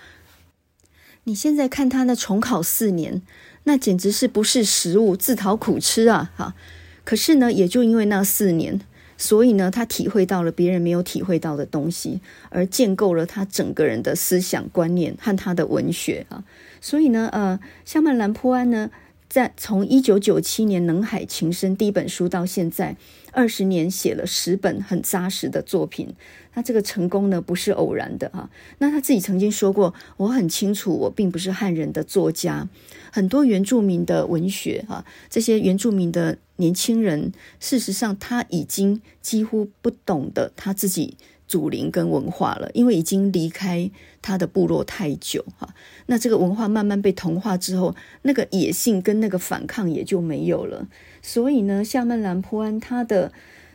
[1.26, 3.22] 你现在看他那重考四年。
[3.64, 6.32] 那简直是不识时务，自讨苦吃啊！
[6.36, 6.56] 哈，
[7.04, 8.82] 可是呢，也就因为那四年，
[9.20, 16.44] 所以呢，他体会到了别人没有体会到的东西，而建构了他整个人的思想观念和他的文学啊。
[16.82, 18.90] 所以呢，呃，夏曼兰坡安呢，
[19.32, 22.98] 在从一九九七年《能海情深》第一本书到现在
[23.32, 26.14] 二十年，写了十本很扎实的作品。
[26.52, 28.50] 他这个成功呢，不是偶然的哈。
[28.80, 32.68] 那他自己曾经说过：“我很清楚，我并不是汉人的作家。
[33.10, 41.16] 很多原住民的文学哈，这些原住民的年轻人，事实上他已经几乎不懂得他自己
[41.52, 45.76] 祖灵跟文化了，因为已经离开他的部落太久哈。
[46.06, 50.88] 那这个文化慢慢被同化之后，那个野性跟那个反抗也就没有了。
[51.22, 53.34] 所以呢，夏曼兰坡安他的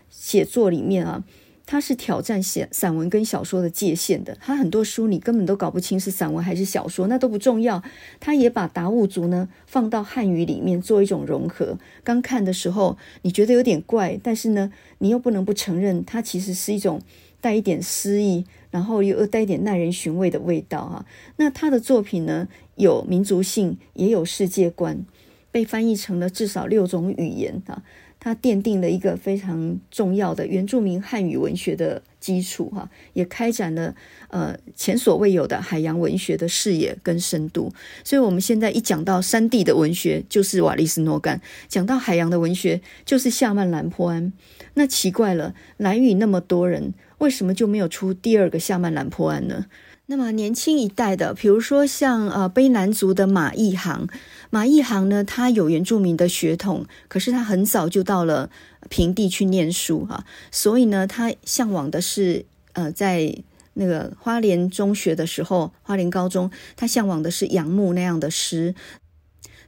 [0.09, 1.25] 写作里面啊。”
[1.69, 7.83] 他是挑战写散文跟小说的界限的，他很多书你根本都搞不清是散文还是小说，那都不重要。
[8.21, 11.77] 他也把达悟族呢放到汉语里面做一种融合。
[12.05, 17.01] 刚看的时候你觉得有点怪，但是呢，你又不能不承认它其实是一种
[17.41, 21.07] 带一点诗意，然后又带一点耐人寻味的味道啊。
[21.37, 25.05] 那他的作品呢，有民族性，也有世界观，
[25.51, 27.83] 被翻译成了至少六种语言啊。
[28.19, 33.95] 他奠定了一个非常重要的原住民汉语文学的基础，哈，也开展了
[34.29, 37.73] 呃前所未有的海洋文学的视野跟深度。
[38.03, 44.33] 所以，我们现在一讲到山地的文学，就是瓦利斯诺干；讲到海洋的文学，就是夏曼兰坡安。
[44.75, 49.67] 那奇怪了，兰屿那么多人，为什么就没有出第二个夏曼兰破案呢？
[50.09, 54.07] 那么年轻一代的，比如说像呃卑南族的马义航，
[54.51, 58.49] 马义航呢，他有原住民的血统，可是他很早就到了
[58.89, 63.37] 平地去念书哈，所以呢，他向往的是呃在
[63.75, 68.77] 那个花莲中学的时候，花莲高中，他向往的是杨牧那样的诗，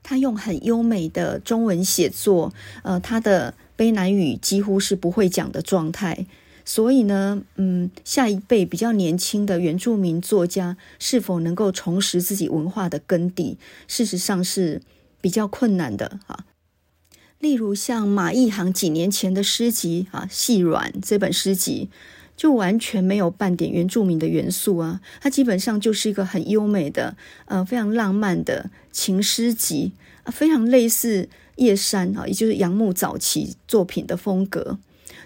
[0.05, 6.27] 他用很优美的中文写作，呃，他的卑南语几乎是不会讲的状态。
[6.69, 14.83] 所以呢，嗯，下一辈比较年轻的原住民作家是否能够重拾自己文化的根底，事实上是
[15.23, 16.45] 比较困难的哈。
[17.39, 21.89] 例如像马一航几年前的诗集啊，《细软》这本诗集
[22.37, 29.93] 就完全没有半点原住民的元素啊，它基本上就是一个很优美的、呃，非常浪漫的情诗集
[30.25, 34.79] 啊，非常类似叶珊啊，也就是杨牧早期作品的风格。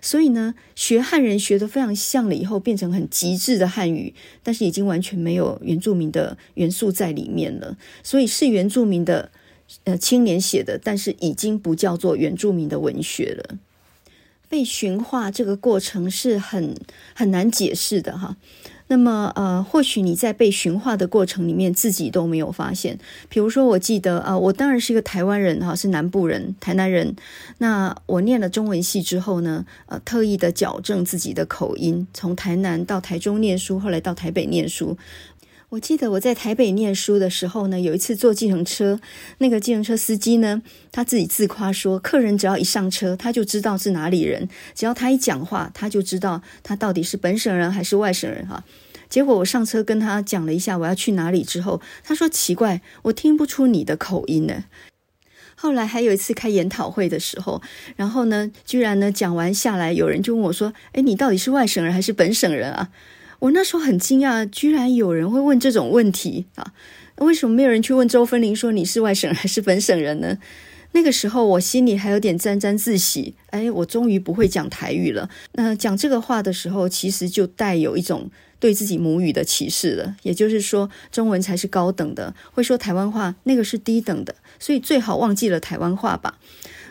[0.04, 4.12] 所以呢，学汉人学的非常像了，以后变成很极致的汉语，
[4.42, 7.78] 但是已经完全没有原住民的元素在里面了。
[8.02, 9.30] 所以是原住民的
[9.84, 13.56] 呃青年写的，但是已经不叫做原住民的文学了。
[14.48, 16.76] 被驯化这个过程是很
[17.14, 18.36] 很难解释的哈。
[18.92, 22.98] 那么呃，或许你在被驯化的过程里面自己都没有发现。
[23.30, 27.16] 比如说，我记得啊、呃，我当然是一个台湾人哈，是南部人，台南人。
[27.56, 34.98] 那我念了中文系之后呢，呃，特意的矫正自己的口音，从台南到台中念书，后来到台北念书。
[35.72, 39.00] 我记得我在台北念书的时候呢，有一次坐计程车，
[39.38, 48.62] 那个计程车司机呢，他自己自夸说，客人只要一上车，他就知道是哪里人，只要他一讲话，他就知道他到底是本省人还是外省人哈。
[49.08, 54.64] 结果我上车跟他讲了一下我要去哪里之后，他说奇怪，我听不出你的口音呢。
[55.54, 57.62] 后来还有一次开研讨会的时候，
[57.96, 62.90] 然后呢，居然呢讲完下来，有人就问我说，哎，你到底是外省人还是本省人啊？
[63.42, 66.72] 我那时候很惊讶，居然有人会问这种问题啊！
[67.16, 70.38] 为什么没有人去问周芬玲说，你是外省人还是本省人呢？
[70.92, 75.28] 那个时候我心里还有点沾沾自喜，哎，我终于不会讲台语了。
[75.54, 80.14] 那讲这个话的时候，其实就带有一种对自己母语的歧视了。
[80.22, 86.38] 也就是说，中文才是高等的，会说台湾话那个是低等的，所以最好忘记了台湾话吧。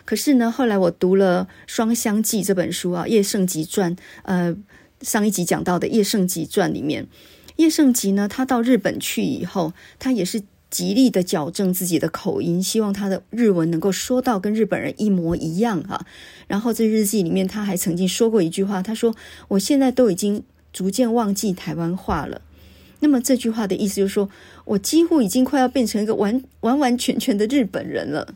[0.04, 4.54] 可是呢，后来我读了《双香记》这本书啊，《叶圣吉传》呃。
[5.02, 7.06] 上一集讲到的叶圣吉传里面，
[7.56, 16.06] 叶圣吉呢，他到日本去以后，他也是极力的矫正自己的口音，希望他的日文能够说到跟日本人一模一样哈。
[16.46, 19.14] 然后在日记里面，他还曾经说过一句话，他说
[19.48, 22.40] ：“我现在都已经逐渐忘记台湾话了。”
[23.00, 24.30] 那么这句话的意思就是说，
[24.64, 28.34] 我几乎已经快要变成一个完 完完全全的日本人了。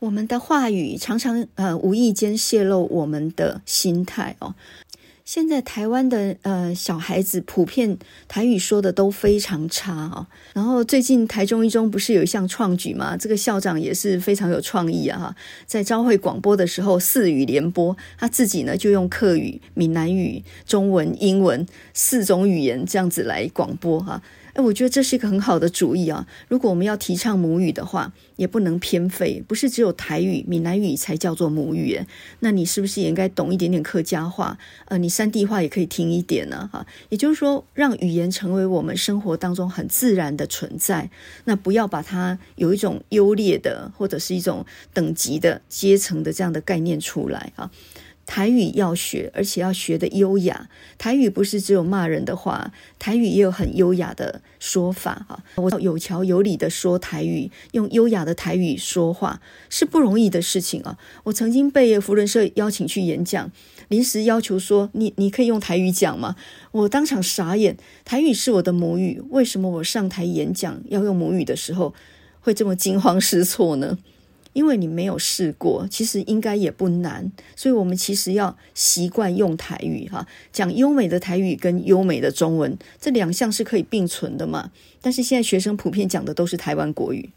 [0.00, 4.54] 我们的话语常常呃无意间泄露我们的心态哦。
[5.28, 13.14] 现在台湾的呃小孩子普遍台语说的都非常差哦，然后最近台中一中不是有一项创举吗？
[13.14, 15.36] 这个校长也是非常有创意啊哈，
[15.66, 24.22] 在朝会广播的时候四语联播，他自己呢就用客语、闽南语、中文、英文四种语言这样子来广播哈。
[24.58, 26.26] 哎，我觉得这是一个很好的主意啊！
[26.48, 32.00] 如果我们要提倡母语的话，也不能偏废，不是只有台语、闽南语才叫做母语。
[32.40, 34.58] 那你是不是也应该懂一点点客家话？
[34.86, 36.84] 呃，你山地话也可以听一点呢，哈。
[37.08, 41.08] 也就是说，让语言成为我们生活当中很自然的存在，
[41.44, 47.70] 那不要把它有一种优劣的或者是一种等级的阶层的这样的概念出来啊。
[48.28, 50.68] 台语要学，而且要学得优雅。
[50.98, 55.42] 台语不是只有骂人的话，台语也有很优雅的说法哈。
[55.56, 60.98] 我要有条有理的说台语，用优雅的台语说话是不容易的事情啊。
[61.24, 63.50] 我曾经被扶轮社邀请去演讲，
[63.88, 66.36] 临时要求说你你可以用台语讲吗？
[66.72, 67.78] 我当场傻眼。
[68.04, 71.94] 台语是我的母语，为什么我上台演讲要用母语的时候
[72.42, 73.96] 会这么惊慌失措呢？
[74.58, 84.72] 因为你没有试过，其实应该也不难，所以我们其实要习惯用台语哈，讲优美的台语跟优美的中文，这两项是可以并存的嘛。
[85.00, 87.30] 但是现在学生普遍讲的都是台湾国语。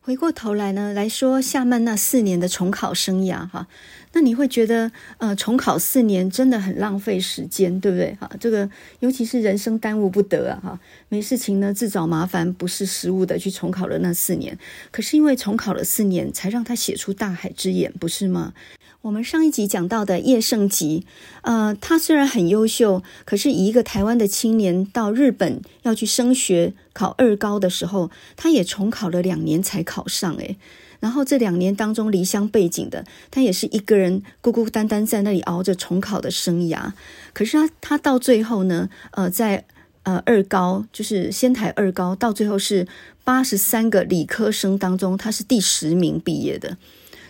[0.00, 3.66] 回过头来呢，来说夏曼那四年的重考生涯哈，
[4.12, 8.30] 那你会觉得呃，重考四年真的很浪费时间，对不对哈？
[8.38, 8.68] 这个
[9.00, 14.58] 尤其是人生耽误不得啊哈，没事情呢自找麻烦，不是失误的去重考了那四年，
[14.90, 18.52] 可是因为重考了四年，才让他写出大海之眼，不是吗？
[19.02, 21.04] 我们上一集讲到的叶圣吉，
[21.42, 30.56] 呃，他虽然很优秀，可是以一个台湾的青年到日本要去升学考二高的时候，他也重考了两年才考上诶。
[31.00, 36.92] 然后这两年当中离乡背井的，他也是一个人孤孤单单在那里熬着重考的生涯。
[37.32, 39.64] 可是他他到最后呢，呃，在
[40.04, 42.86] 呃二高就是仙台二高，到最后是
[43.24, 46.76] 八十三个理科生当中，他是第十名毕业的。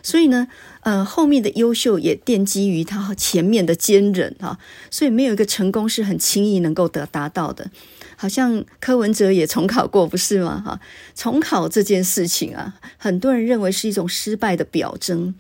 [0.03, 0.49] 所以呢，
[0.81, 4.59] 呃，后面的优秀也奠基于他前面的坚韧啊，
[4.91, 7.71] 所以没有一个成功是很轻易能够得达到的。
[8.17, 10.63] 好像柯文哲也重考过，不是吗？
[10.65, 10.81] 哈，
[11.15, 15.35] 重考这件事情啊，很多人认为是一种失败的表征，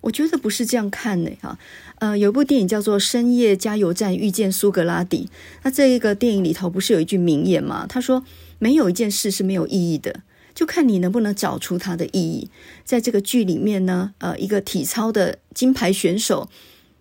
[0.00, 1.58] 我觉得不是这样看的哈。
[1.98, 5.28] 呃，有部电影叫做《深夜加油站遇见苏格拉底》，
[5.62, 7.86] 那这一个电影里头不是有一句名言吗？
[7.88, 8.24] 他说
[8.58, 10.20] ：“没有一件事是没有意义的。”
[10.54, 12.50] 就看你能不能找出它的意义。
[12.84, 16.48] 在这个剧里面呢，呃，一个体操的金牌选手，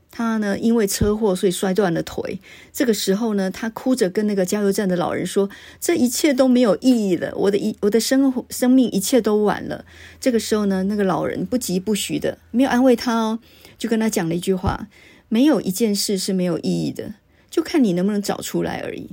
[0.09, 2.39] 他呢因为车祸所以摔断了腿。
[2.73, 9.85] 这个时候呢，他哭着跟那个加油站的老人说：“这一切都没有意义了，我的一我的生活生命一切都完了。”
[10.19, 13.39] 这个时候呢，那个老人不疾不徐的没有安慰他哦，
[13.77, 14.87] 就跟他讲了一句话
[15.29, 17.15] ：“没有一件事是没有意义的，
[17.49, 19.11] 就看你能不能找出来而已。”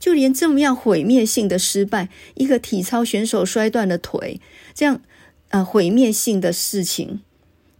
[0.00, 4.40] 就连这么样毁灭性的失败，一个体操选手摔断了腿，
[4.74, 5.00] 这样
[5.50, 7.20] 呃毁灭性的事情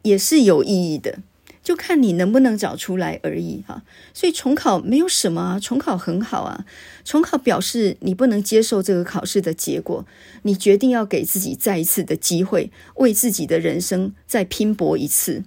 [0.02, 1.18] 也是有意义的。
[1.62, 3.82] 就看你能不能找出来而已哈。
[4.14, 6.64] 所以重考没有什么啊，重考很好啊。
[7.04, 10.06] 重考表示你不能接受这个考试的结果，
[10.42, 15.44] 你决定要给自己再一次的机会，为自己的人生再拼搏一次。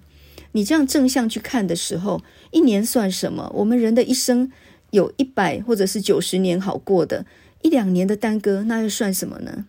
[0.52, 2.22] 你这样正向去看的时候，
[2.52, 3.52] 一年算什么？
[3.56, 4.52] 我们人的一生
[4.94, 7.26] 有一百或者是九十年好过的，
[7.64, 9.66] 一两年的耽搁，那又算什么呢？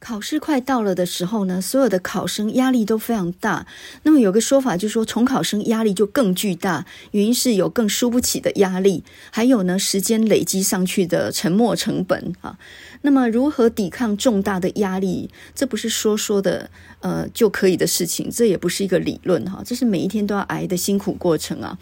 [0.00, 3.66] 考试快到了的时候呢，所有的考生压力都非常大。
[4.02, 12.58] 那么有个说法就是说，重考生压力就更巨大，原因是有更输不起的压力，还有呢，时间累积上去的沉没成本啊。
[13.02, 15.30] 那么如何抵抗重大的压力？
[15.54, 16.68] 这不是说说的
[17.00, 21.78] 呃就可以的事情，这也不是一个理论哈，这是每一天都要挨的辛苦过程啊。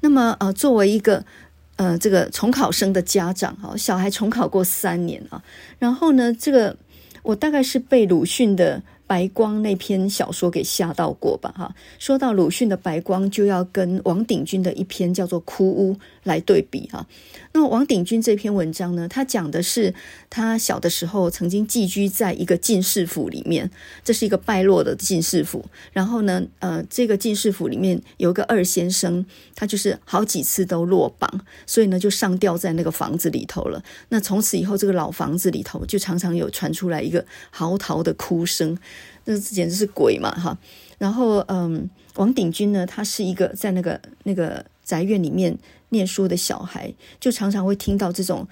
[0.00, 1.24] 那么呃，作为一个
[1.76, 5.42] 呃这个重考生的家长哈，小孩重考过三年啊，
[5.78, 6.76] 然后呢这个。
[7.24, 11.74] 我大概是被鲁迅的《白光》那篇小说给吓到过吧，哈。
[11.98, 15.94] 说到鲁迅的《白光》，就要跟王鼎钧的一篇叫做《枯屋》
[16.24, 17.06] 来对比，哈。
[17.56, 19.94] 那王鼎钧这篇文章呢，他讲的是
[20.28, 23.70] 他小的时候曾经寄居在一个进士府里面，
[24.02, 25.64] 这是一个败落的进士府。
[25.92, 29.24] 然后呢，呃，这个进士府里面有一个二先生，
[29.54, 31.30] 他就是好几次都落榜，
[31.64, 33.80] 所以呢就上吊在那个房子里头了。
[34.08, 38.76] 那从此以后，这个老房子里头就常常有传出来一个嚎啕的哭声，
[39.26, 40.58] 那简直是鬼嘛，哈。
[40.98, 45.56] 然后，嗯，王鼎钧呢，他是一个在那个那个宅院里面。
[45.94, 48.46] 念书的小孩就常常会听到这种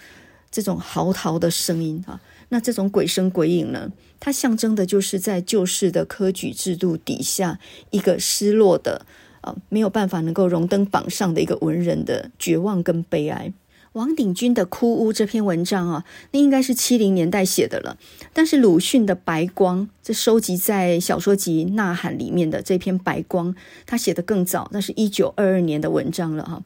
[0.51, 3.91] 这种嚎啕的声音啊，那这种鬼声鬼影呢，
[4.21, 7.59] 它象征的就是在旧式的科举制度底下
[7.91, 9.05] 一个失落的
[9.41, 13.53] 啊，没有办法能够荣登榜上的一个文人的绝望跟悲哀。
[13.93, 17.99] 王鼎钧的《哭屋》这篇文章啊，那应该是七零年代写的了。
[18.33, 23.53] 但是鲁迅的《白光》这收集在小说集《呐喊》里面的这篇《白光》，
[23.85, 26.63] 他写得更早，那是一九二二年的文章了哈。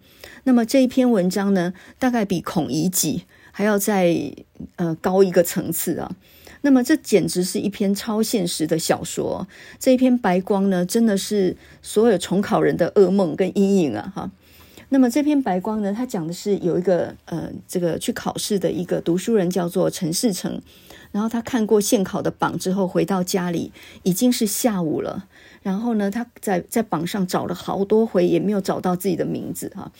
[0.47, 3.19] 那么这一篇文章呢，大概比《孔乙己》
[3.51, 4.33] 还要再
[4.77, 6.15] 呃高一个层次啊。
[6.63, 9.49] 那么这简直是一篇超现实的小说。
[9.81, 14.31] 这一篇《白光》呢，真的是所有重考人的噩梦跟阴影啊哈。
[14.91, 20.63] 那么这篇白光呢，它讲的是有一个呃，这个去考试的一个读书人叫做陈世成，
[21.11, 23.73] 然后他看过现考的榜之后，回到家里
[24.05, 25.27] 已经是下午了，
[25.63, 29.91] 然后呢，他在在榜上找了好多回，也没有找到自己的名字哈。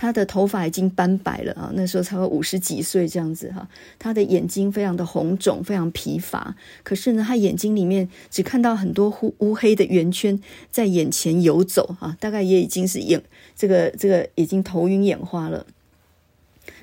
[0.00, 3.68] 他的头发已经斑白了啊，那时候才会五十几岁这样子哈。
[3.98, 6.56] 他的眼睛非常的红肿，非常疲乏。
[6.82, 10.40] 可是呢，他眼睛里面只看到很多乌乌黑的圆圈
[10.70, 13.22] 在眼前游走啊，大概也已经是眼
[13.54, 15.66] 这个这个已经头晕眼花了。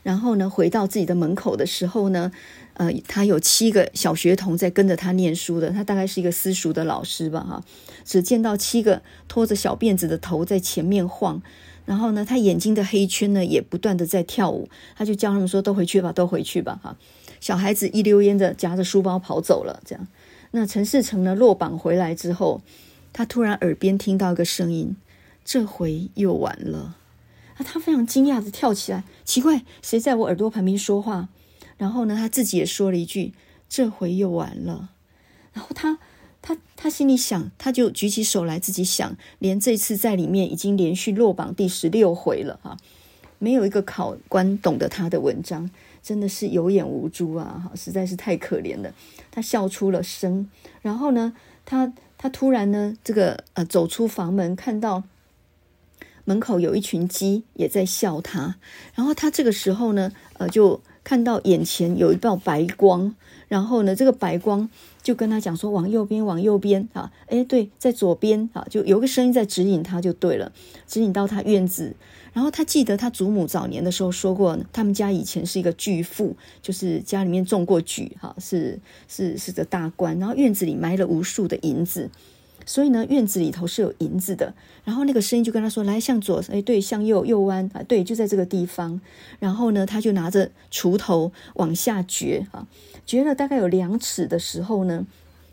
[0.03, 2.31] 然后呢，回到自己的门口的时候呢，
[2.75, 7.63] 呃，他有七个小学童在跟着他念书的，他大概是一个私塾的老师吧哈。
[8.05, 11.41] 只见到七个拖着小辫子的头在前面晃。
[11.87, 14.67] 然后呢，他眼睛的黑圈呢也不断的在跳舞，
[14.97, 16.97] 他就叫他们说：“都回去吧，都回去吧。”哈，
[17.39, 19.81] 小孩子一溜烟的夹着书包跑走了。
[19.85, 20.05] 这样，
[20.51, 22.61] 那陈世成呢落榜回来之后，
[23.13, 24.97] 他突然耳边听到一个声音
[25.45, 26.97] ：“这回又完了。”
[27.55, 31.29] 啊，他非常惊讶的跳起来，奇怪，谁在我耳朵旁边说话？
[31.77, 33.33] 然后呢，他自己也说了一句
[33.69, 34.89] ：“这回又完了。”
[35.53, 35.99] 然后他。
[36.47, 42.77] 他他心里想，他就举起手来自己想，连这次在里面已经连续落榜第十六回了哈，
[43.37, 45.69] 没有一个考官懂得他的文章，
[46.01, 48.93] 真的是有眼无珠啊哈，实在是太可怜了。
[49.29, 50.49] 他笑出了声，
[50.81, 51.33] 然后呢，
[51.65, 55.03] 他他突然呢，这个呃走出房门，看到
[56.23, 58.55] 门口有一群鸡也在笑他，
[58.95, 63.13] 然后他这个时候呢，呃就看到眼前有一道白光，
[63.47, 64.69] 然后呢，这个白光。
[65.03, 67.09] 就跟他讲说，往右边，往右边啊！
[67.27, 70.51] 哎，对，在左边啊，就有个声音在指引他，就对了，
[70.85, 71.95] 指引到他院子。
[72.33, 78.77] 然后他记得他祖母早年的时候说过，他们家以前是一个巨富，就是家里面种过橘，哈，是
[79.07, 80.19] 是是个大官。
[80.19, 82.09] 然后院子里埋了无数的银子，
[82.67, 84.53] 所以呢，院子里头是有银子的。
[84.83, 89.01] 然后那个声音就跟他说：“来，向左，哎，对，向右，右弯啊，对，就在这个地方。”
[89.39, 92.67] 然后呢，他就拿着锄头往下掘，啊。
[93.05, 95.07] 掘了大概有两尺的时候呢，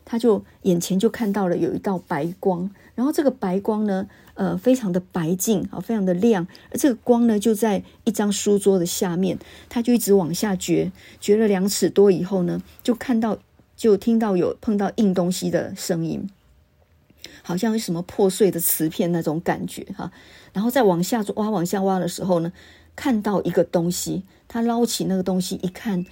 [0.04, 9.38] 他就眼前就看到了有一道白光，然后这个白光呢，呃，非常的白净啊，非常的亮，而这个光呢，就在一张书桌的下面，
[9.68, 10.90] 他就一直往下掘，
[11.20, 13.38] 掘了两尺多以后呢，就看到，
[13.76, 16.28] 就听到有碰到硬东西的声音，
[17.44, 20.10] 好像有什么破碎的瓷片那种感觉哈，
[20.52, 22.52] 然后再往下挖，往下挖的时候呢，
[22.96, 26.04] 看到一个东西，他捞起那个东西一看。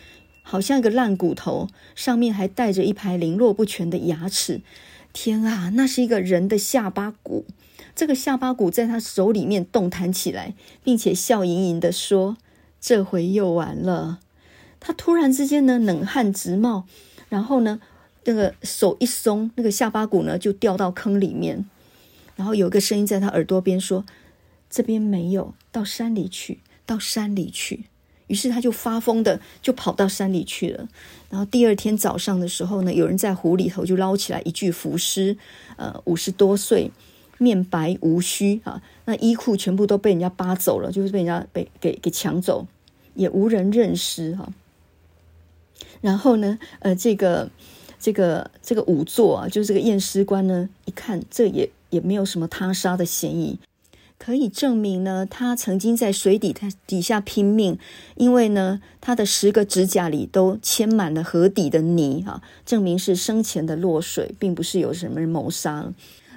[0.44, 4.60] 好像一个烂骨头，上面还带着一排零落不全的牙齿，
[5.12, 7.46] 天啊，那是一个人的下巴骨，
[7.94, 12.36] 这个下巴骨在他手里面动弹起来，并且笑盈盈地说
[12.82, 14.18] ：“这回又完了。”
[14.80, 16.86] 他突然之间呢，冷汗直冒，
[17.28, 17.80] 然后呢，
[18.24, 21.64] 那个手一松，那个下巴骨呢就掉到坑里面。
[22.36, 24.04] 然后有个声音在他耳朵边说
[24.70, 27.84] ：“这边没有，到山里去，到山里去。”
[28.28, 30.88] 于是他就发疯的就跑到山里去了。
[31.28, 35.36] 然后第二天早上的时候呢，有人在湖里头就捞起来一具浮尸，
[35.76, 36.90] 呃，五十多岁，
[37.36, 42.66] 面白无须啊，那衣裤全部都被人家扒走了，就是被人家被给给抢走，
[43.14, 44.50] 也无人认尸哈。
[46.00, 47.50] 然后呢，呃，这个
[48.02, 53.60] 这个这个仵作啊，就是这个验尸官呢，一看这也也没有什么他杀的嫌疑，
[54.18, 57.78] 可以证明呢，他曾经在水底他底下拼命，
[58.16, 65.92] 因为呢，他的十个指甲里都嵌满了河底的泥啊，证明是生前的落水，并不是有什么人谋杀。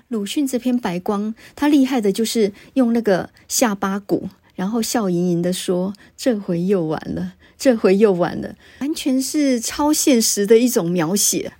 [0.07, 11.53] 鲁迅这篇白光，他厉害的就是用那个下巴骨，然后笑盈盈的说：“这回又完了。”这回又完了，完全是超现实的一种描写。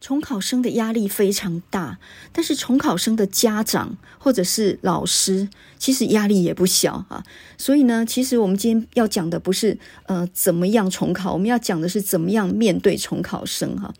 [0.00, 1.98] 重考生的压力非常大，
[2.32, 7.22] 但是重考生的家长或者是老师，其实压力也不小啊。
[7.58, 13.92] 所以呢，其实我们今天要讲的不是呃怎么样重考，我们要讲的是怎么样面对重考生哈。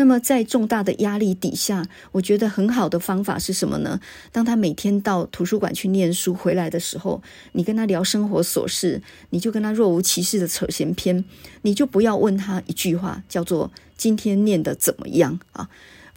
[0.00, 3.98] 那么，在重大的压力底下，我觉得很好的方法是什么呢？
[4.30, 7.20] 当他每天到图书馆去念书回来的时候，
[7.50, 11.24] 你跟他聊生活琐事，你就跟他若无其事的扯闲篇，
[11.62, 15.68] 你就不要问他一句话，叫做“今天念得怎么样”啊。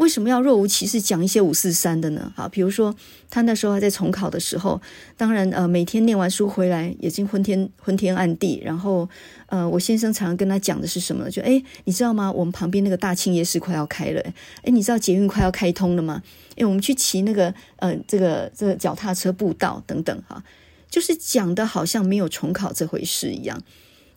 [0.01, 2.33] 为什么要若无其事讲一些五四三的呢？
[2.35, 2.95] 好，比如说
[3.29, 4.81] 他那时候还在重考的时候，
[5.15, 9.07] 当然呃每天念完书回来已经昏天昏天暗地，然后
[9.45, 11.29] 呃我先生常常跟他讲的是什么呢？
[11.29, 12.31] 就诶你知道吗？
[12.31, 14.19] 我们旁边那个大庆夜市快要开了，
[14.63, 16.23] 诶你知道捷运快要开通了吗？
[16.55, 20.43] 诶我们去骑那个呃这个这个脚踏车步道等等哈，
[20.89, 23.61] 就是讲的好像没有重考这回事一样。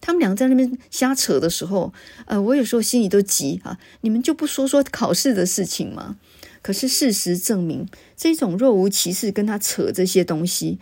[0.05, 1.91] 他们两个在那边瞎扯的时候，
[2.27, 3.79] 呃，我有时候心里都急啊！
[4.03, 6.19] 你们就不说说考试的事情吗？
[6.61, 10.79] 可是事实证明，这种若无其事跟他扯这些东西，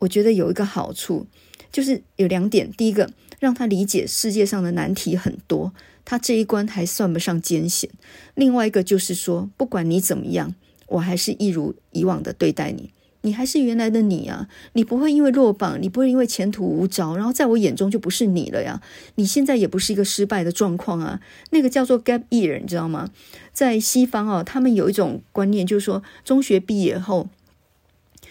[0.00, 1.26] 我觉得有一个好处，
[1.72, 3.08] 就是有两点：第一个，
[3.40, 5.72] 让他理解世界上的难题很多，
[6.04, 7.88] 他这一关还算不上艰险；
[8.34, 10.54] 另外一个就是说，不管你怎么样，
[10.88, 12.92] 我还是一如以往的对待你。
[13.22, 14.48] 你还是原来的你啊！
[14.74, 18.82] 你不会因为落榜，你不会因为前途无着，然后在我眼中就不是你了呀！
[19.14, 21.20] 你现在也不是一个失败的状况啊！
[21.50, 23.10] 那个叫做 gap year，你知道吗？
[23.52, 27.28] 在西方啊，他们有一种观念，就是说中学毕业后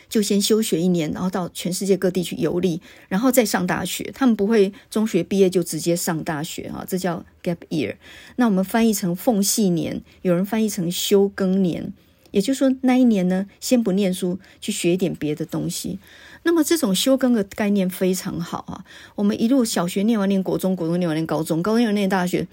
[0.10, 4.12] 就先休学一年，然后到全世界各地去游历，然后再上大学。
[4.14, 7.96] 他们不会中学毕业就直接上大学啊，这叫 gap year。
[8.36, 11.94] 那我们翻译成缝隙年，有人翻译成休耕年。
[12.32, 16.00] 也就是说，那一年呢，先不念书，去学一点别的东西。
[16.44, 18.86] 那么，这种休耕的概念非常好啊。
[19.16, 22.48] 我们一路小学念完，念国中，国中念完，念高中，高中念完，念大学，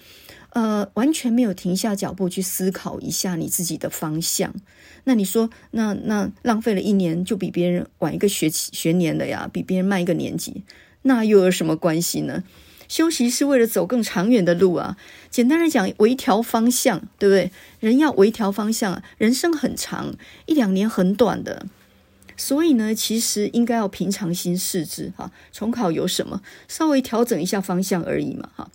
[0.51, 4.55] 呃，完全没有停下脚步去思考一下你自己的方向。
[5.05, 9.49] 那你说，那那浪费了一年，就比别人晚一个学期学年了呀？
[9.51, 10.65] 比别人慢一个年级，
[11.03, 12.45] 那又有什么关系呢？
[12.89, 14.97] 休息是为了走更长远的路啊！
[15.31, 17.53] 简单来讲，微调方向，对不对？
[17.81, 20.15] 人要微调方向，人生很长，
[20.47, 21.67] 一两年很短的。
[22.37, 25.31] 所以呢，其实应该要平常心视之哈。
[25.53, 26.41] 重考有什么？
[26.67, 28.71] 稍微调整一下方向而已嘛哈。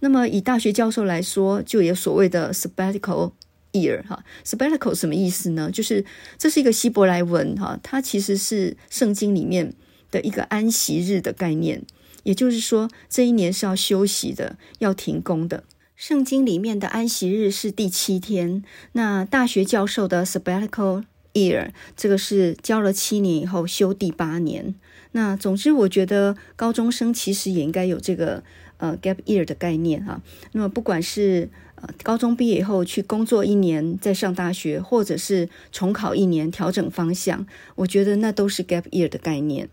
[0.00, 3.32] 那么以大学教授来说，就有所谓的 sabbatical
[3.72, 4.24] year 哈。
[4.46, 5.70] sabbatical 什么意思呢？
[5.70, 6.04] 就是
[6.38, 9.74] 这是一个希伯来文哈，它其实是圣经里面
[10.10, 11.82] 的一个安息日的概念。
[12.28, 15.64] 也就是说，这一年是要休息的，要停工的。
[15.96, 18.62] 圣经里面的安息日是第七天。
[18.92, 24.74] 那大学教授的 sabbatical year，这个是教了七年以后休第八年。
[25.12, 28.44] 那总之，我觉得高中生其实也应该有这个
[28.76, 30.20] 呃 gap year 的概念哈。
[30.52, 39.70] 那么，不管是呃高中毕业以后去工作一年再上大学，或者是重考一年调整方向，我觉得那都是 gap year 的概念。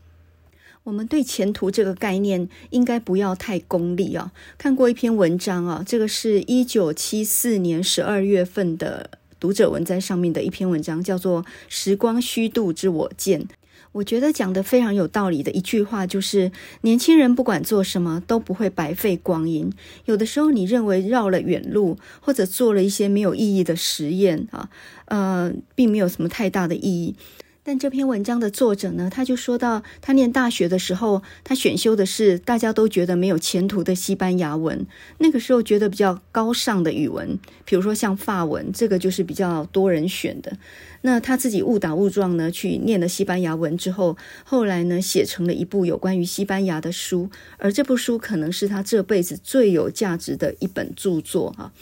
[0.86, 4.32] 我们对前途这个概念应该不要太功利啊！
[4.56, 9.10] 看过一篇文章啊，这个是一九七四年十二月份的
[9.40, 13.42] 读者文摘上面的一篇文章，叫做《时光虚度之我见》。
[13.94, 19.72] 我觉得讲得非常有道理的一句话就是：年轻人不管做什么都不会白费光阴。
[20.06, 24.70] 有的时候你认为绕了远路，或者做了一些没有意义的实验啊，
[25.06, 27.16] 呃，并没有什么太大的意义。
[27.68, 34.86] 但这篇文章的作者呢，他就说到，他念大学的时候，他选修的是大家都觉得没有前途的西班牙文。
[35.18, 40.56] 那个时候觉得比较高尚的语文，比如说像法文，这个就是比较多人选的。
[41.02, 51.74] 那他自己误打误撞呢，去念了西班牙文之后，后来呢，写成了一部有关于西班牙的书，而这部书可能是他这辈子最有价值的一本著作哈。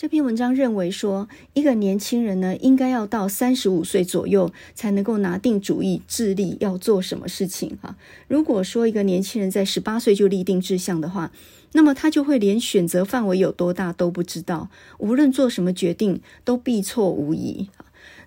[0.00, 7.94] 这篇文章认为说，一个年轻人呢，应该要到三十五岁左右才能够拿定主意，致力要做什么事情哈。
[8.26, 11.30] 如果说一个年轻人在十八岁就立定志向的话，
[11.72, 17.68] 那么他就会连选择范围有多大都不知道，无论做什么决定都必错无疑。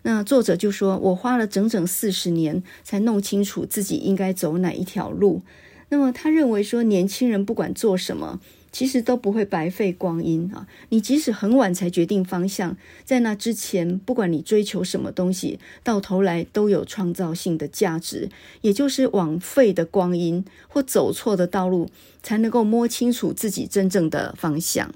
[0.04, 5.42] 那作者就说，我花了整整四十年才弄清楚自己应该走哪一条路。
[5.90, 8.40] 那么他认为说，年轻人不管做什么。
[8.74, 10.68] 其实都不会白费光阴啊！
[10.90, 18.30] 你即使很晚才决定方向，在那之前，不管你追求什么东西，到头来都有创造性的价值。
[18.62, 21.88] 也就是枉费的光阴或走错的道路，
[22.24, 24.92] 才能够摸清楚自己真正的方向。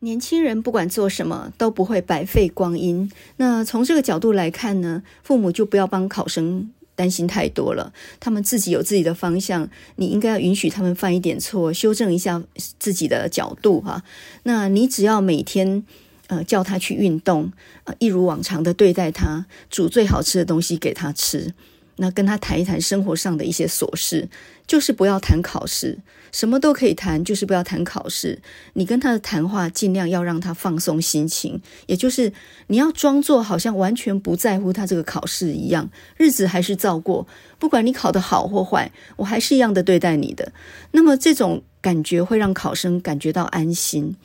[0.00, 3.08] 年轻人不管做什么都不会白费光阴。
[3.36, 6.72] 那从这个角度来看呢，父母就不要帮考生。
[7.00, 7.90] 担心太多了，
[8.20, 12.42] 他们自己有自己的方向，你应该要允许他们犯一点错，修正一下
[12.78, 14.04] 自己的角度哈。
[14.42, 15.82] 那你只要每天
[16.26, 17.50] 呃叫他去运动，
[17.84, 21.54] 呃一如往常的对待他，煮最好吃的东西给他吃。
[21.96, 24.28] 那跟他谈一谈生活上的一些琐事，
[24.66, 25.98] 就是不要谈考试，
[26.32, 28.40] 什么都可以谈，就是不要谈考试。
[28.74, 32.32] 你跟他的谈话尽量要让他放松心情，也就是
[32.68, 37.26] 你要装作好像完全不在乎他这个考试一样，日子还是照过，
[37.58, 40.52] 不管你考得好或坏，我还是一样的对待你的。
[40.92, 44.16] 那么这种感觉会让考生感觉到安心。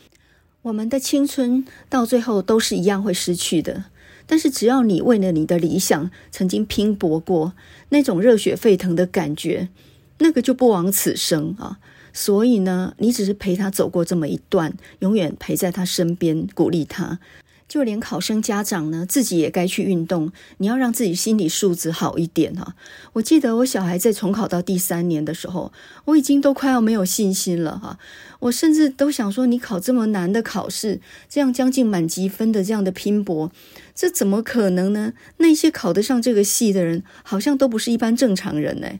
[0.63, 3.85] 我们的青春到最后都是一样会失去的。
[4.27, 7.53] 但是只要你为了你的理想曾经拼搏过，
[7.89, 9.69] 那种热血沸腾的感觉，
[10.17, 11.77] 那个就不枉此生啊！
[12.17, 17.19] 所以呢，你只是陪他走过这么一段，永远陪在他身边，鼓励他。
[17.67, 20.31] 就连考生家长呢，自己也该去运动。
[20.59, 22.75] 你要让自己心理素质好一点哈。
[23.13, 25.73] 我记得我小孩在重考到第三年的时候，
[26.05, 27.97] 我已经都快要没有信心了哈。
[28.39, 33.51] 我甚至都想说，你考这么难的考试，这样将近满级分的这样的拼搏，
[33.93, 35.13] 这怎么可能呢？
[35.37, 38.99] 那些考得上这个系的人，好像都不是一般正常人哎。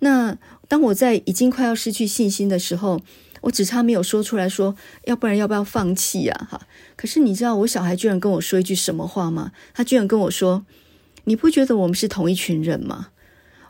[0.00, 0.36] 那
[0.72, 2.98] 当我在已经快要失去信心的时候，
[3.42, 6.48] 我只差没有说出来说，要不然要不要放弃呀？
[6.50, 6.66] 哈！
[6.96, 9.52] 可是你知道我小孩居然跟我说一句什么话吗？
[9.74, 10.64] 他居然跟我说
[11.24, 13.08] ：“你不觉得我们是同一群人吗？”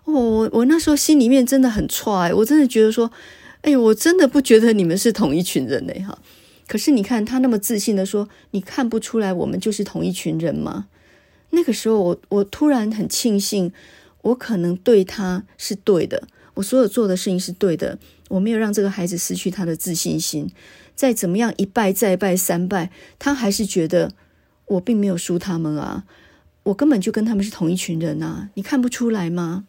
[0.07, 3.11] 哦，我我那时候心里面真的很踹，我真的觉得说
[3.63, 6.17] ：“哎，我真的不觉得你们是同一群人嘞！”哈！
[6.69, 10.87] 可是你看他那么自信的说：“你看不出来我们就是同一群人吗？”
[11.51, 13.73] 那个时候我我突然很庆幸，
[14.23, 17.99] 我可能对他是对的，我所有做的事情是对的。
[18.29, 20.51] 我没有让这个孩子失去他的自信心，
[20.95, 24.13] 再怎么样一败再败三败，他还是觉得
[24.65, 26.05] 我并没有输他们啊，
[26.63, 29.65] 我根本就跟他们是同一群人啊，你看不出来吗？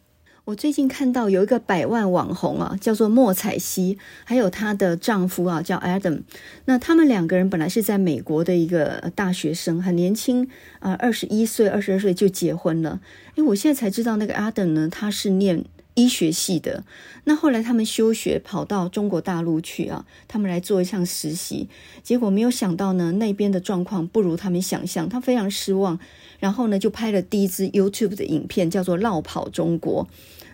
[0.46, 6.22] 我最近看到有一个百万网红啊，叫做莫彩希，还有她的丈夫啊叫 Adam，
[6.64, 13.00] 那他们两个人本来是在美国的一个大学生，很年轻啊，二十一岁、二十二岁就结婚了。
[13.34, 15.66] 诶，我现在才知道那个 Adam 呢，他是念。
[15.94, 16.84] 医学系的，
[17.22, 21.68] 那后来他们休学跑到中国大陆去啊，他们来做一项实习，
[22.02, 25.98] 结果没有想到呢，那边的状况不如他们想象，他非常失望，
[26.40, 30.04] 然后呢就拍了第一支 YouTube 的影片，叫做《落跑中国》。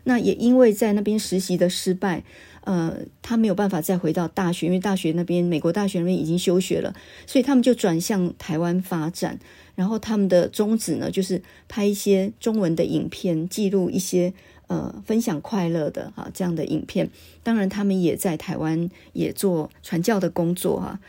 [0.04, 2.22] 那也因为在那边实习的失败，
[2.64, 6.94] 呃，他没有办法再回到大学，因为大学那边美国大学那边已经休学了，
[7.26, 9.38] 所以他们就转向台湾发展。
[9.74, 14.34] 然后他们的宗旨呢，就是拍一些中文的影片，记录一些。
[14.70, 17.10] 呃，分享快乐的哈、啊、这样的影片，
[17.42, 21.00] 当然他们也在台湾也做传教的工作哈、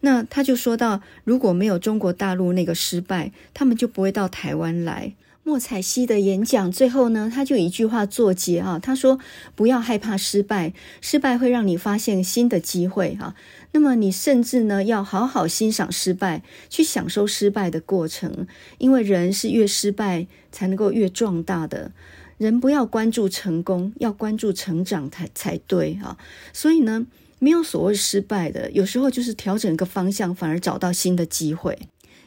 [0.00, 5.12] 那他就说到，如果没有中国大陆那个失败，他们就不会到台湾来。
[5.42, 9.18] 莫彩希的演讲最后呢，他就一句话作结啊，他说
[9.54, 13.34] ：“不要害怕失败，失败会让你发现新的机会哈、
[13.72, 18.46] 那么你甚至呢，要好好欣赏失败，去享受失败的过程，
[18.78, 21.92] 因为人是越失败才能够越壮大的。”
[22.40, 26.16] 人不要关注成功，要关注成长才才对啊！
[26.54, 27.06] 所以呢，
[27.38, 31.78] 没有所谓失败的，有时候就是调整一个方向，反而找到新的机会。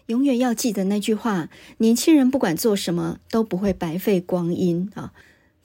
[0.05, 1.49] 永远要记得那句话：
[1.79, 5.13] 年轻人不管做什么都不会白费光阴啊！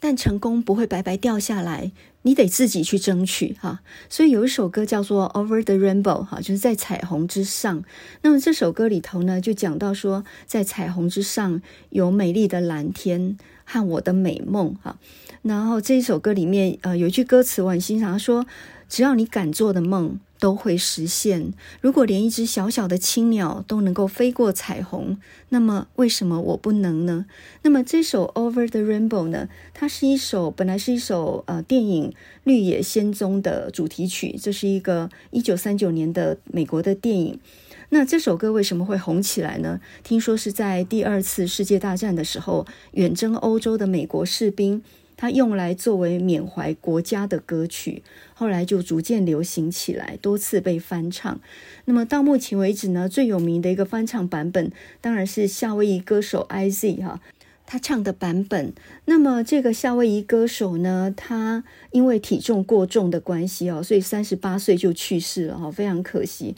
[0.00, 1.92] 但成功不会白白掉下来，
[2.22, 3.80] 你得自己去争取哈。
[4.08, 7.84] 所以有一首歌叫做《Over the Rainbow》哈，就是在彩虹之上。
[8.22, 13.36] 那么这首歌里头呢，就讲到说，在彩虹之上有美丽的蓝天。
[13.70, 14.96] 和我的美梦哈。
[15.42, 18.46] 然后这一首歌里面呃有一句歌词我很欣赏，他说
[18.88, 21.52] ：“只要你敢做的梦。”都会实现。
[21.80, 25.18] 如果连一只小小的青鸟都能够飞过彩虹，
[25.48, 27.26] 那么为什么我不能呢？
[27.62, 29.48] 那么这首《Over the Rainbow》呢？
[29.74, 32.10] 它是一首本来是一首呃电影
[32.44, 37.40] 《绿野仙踪》的主题曲，这是一个一九三九年的美国的电影。
[37.88, 39.80] 那这首歌为什么会红起来呢？
[40.04, 44.84] 听说是在第二次世界大战的时候，远征欧洲的美国士兵。
[45.20, 48.04] 它用来作为缅怀国家的歌曲，
[48.34, 51.40] 后来就逐渐流行起来，多次被翻唱。
[51.86, 57.20] 那么到目前为止呢，最有名的一个翻唱版本，当然是夏威夷歌手 IZ 哈，
[57.66, 58.72] 他唱的版本。
[59.06, 66.54] 那么这个夏威夷歌手呢，他因为体重过重的关系哦，所以三十八岁就去世了哈，非常可惜。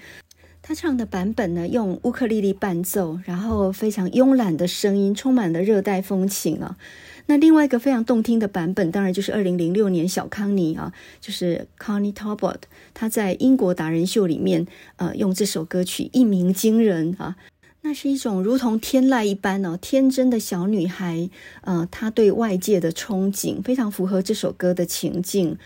[0.60, 6.76] 他唱的版本呢，用乌克丽丽伴奏，然后非常慵懒的声音，充满了热带风情啊。
[7.30, 12.56] 那另外一个非常动听的版本，当然就是二零零六年小康尼啊，就是 Connie Talbot，
[12.92, 14.66] 他在英国达人秀里面，
[14.96, 17.36] 呃，用这首歌曲一鸣惊人啊。
[17.82, 25.56] 那是一种如同天籁一般哦，天真的小女孩，呃，她对外界的憧憬，非常符合这首歌的情境。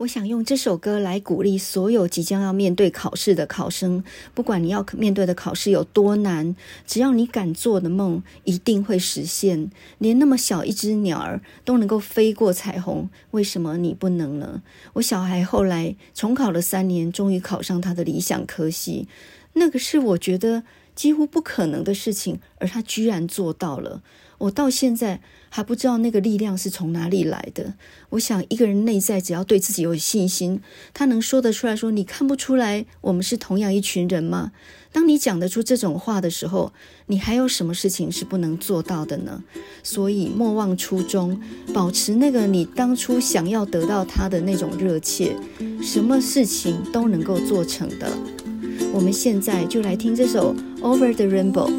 [0.00, 9.70] 我想用这首歌来鼓励所有即将要面对考试的考生，不管你要面对的考试有多难，只要你敢做的梦一定会实现。
[9.98, 14.62] 连那么小一只鸟儿都能够飞过彩虹，为什么你不能呢？
[14.94, 19.06] 我小孩后来重考了三年，终于考上他的理想科系，
[19.52, 20.62] 那个是我觉得
[20.94, 24.02] 几乎不可能的事情，而他居然做到了。
[24.38, 25.20] 我到现在
[25.50, 27.74] 还不知道那个力量是从哪里来的。
[28.08, 30.62] 我想，一个人内在只要对自己有信心，
[30.94, 34.52] 他能说得出来说：“你看不出来我们是同样一群人吗？”
[34.92, 36.72] 当你讲得出这种话的时候，
[37.06, 39.44] 你还有什么事情是不能做到的呢？
[39.82, 41.40] 所以，莫忘初衷，
[41.74, 45.36] 保持那个你当初想要得到他的那种热切，
[45.82, 48.10] 什么事情都能够做成的。
[48.92, 51.70] 我们现在就来听这首《Over the Rainbow》。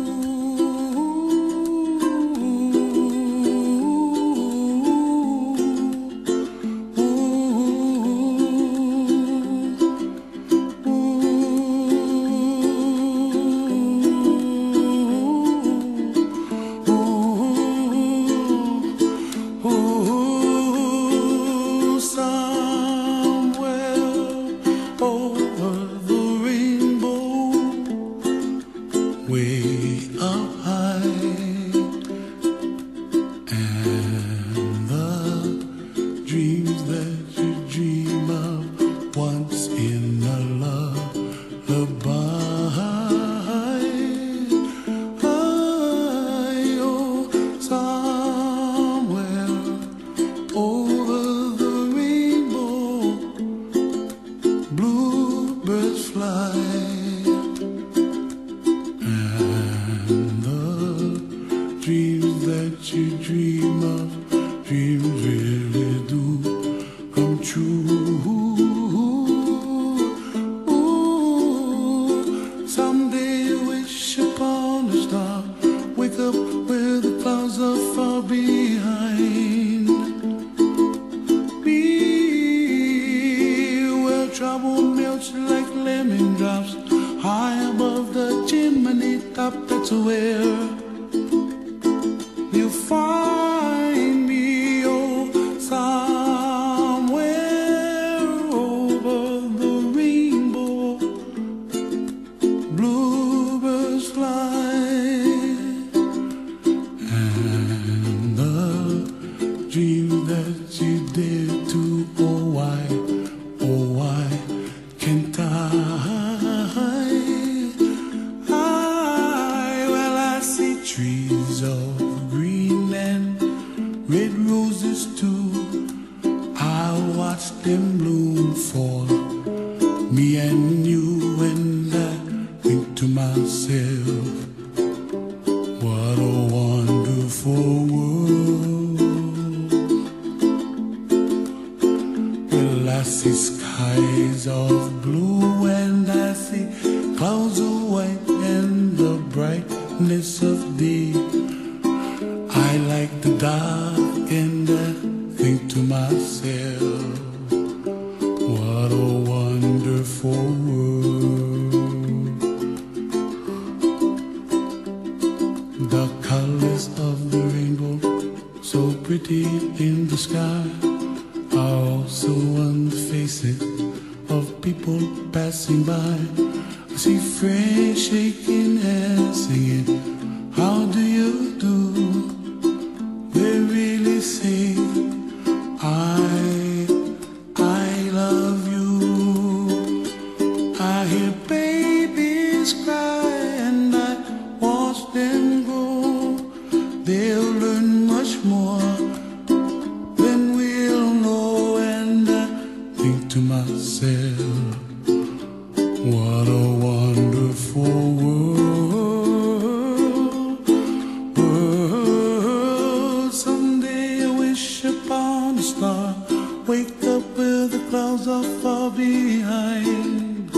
[217.92, 220.50] clouds are far behind.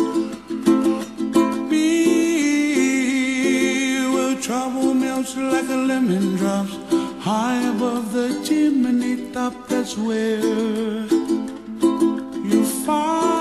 [1.68, 1.88] Me
[4.14, 6.78] will travel melts like a lemon drops
[7.24, 9.68] high above the chimney top.
[9.68, 10.42] That's where
[12.50, 13.33] you find.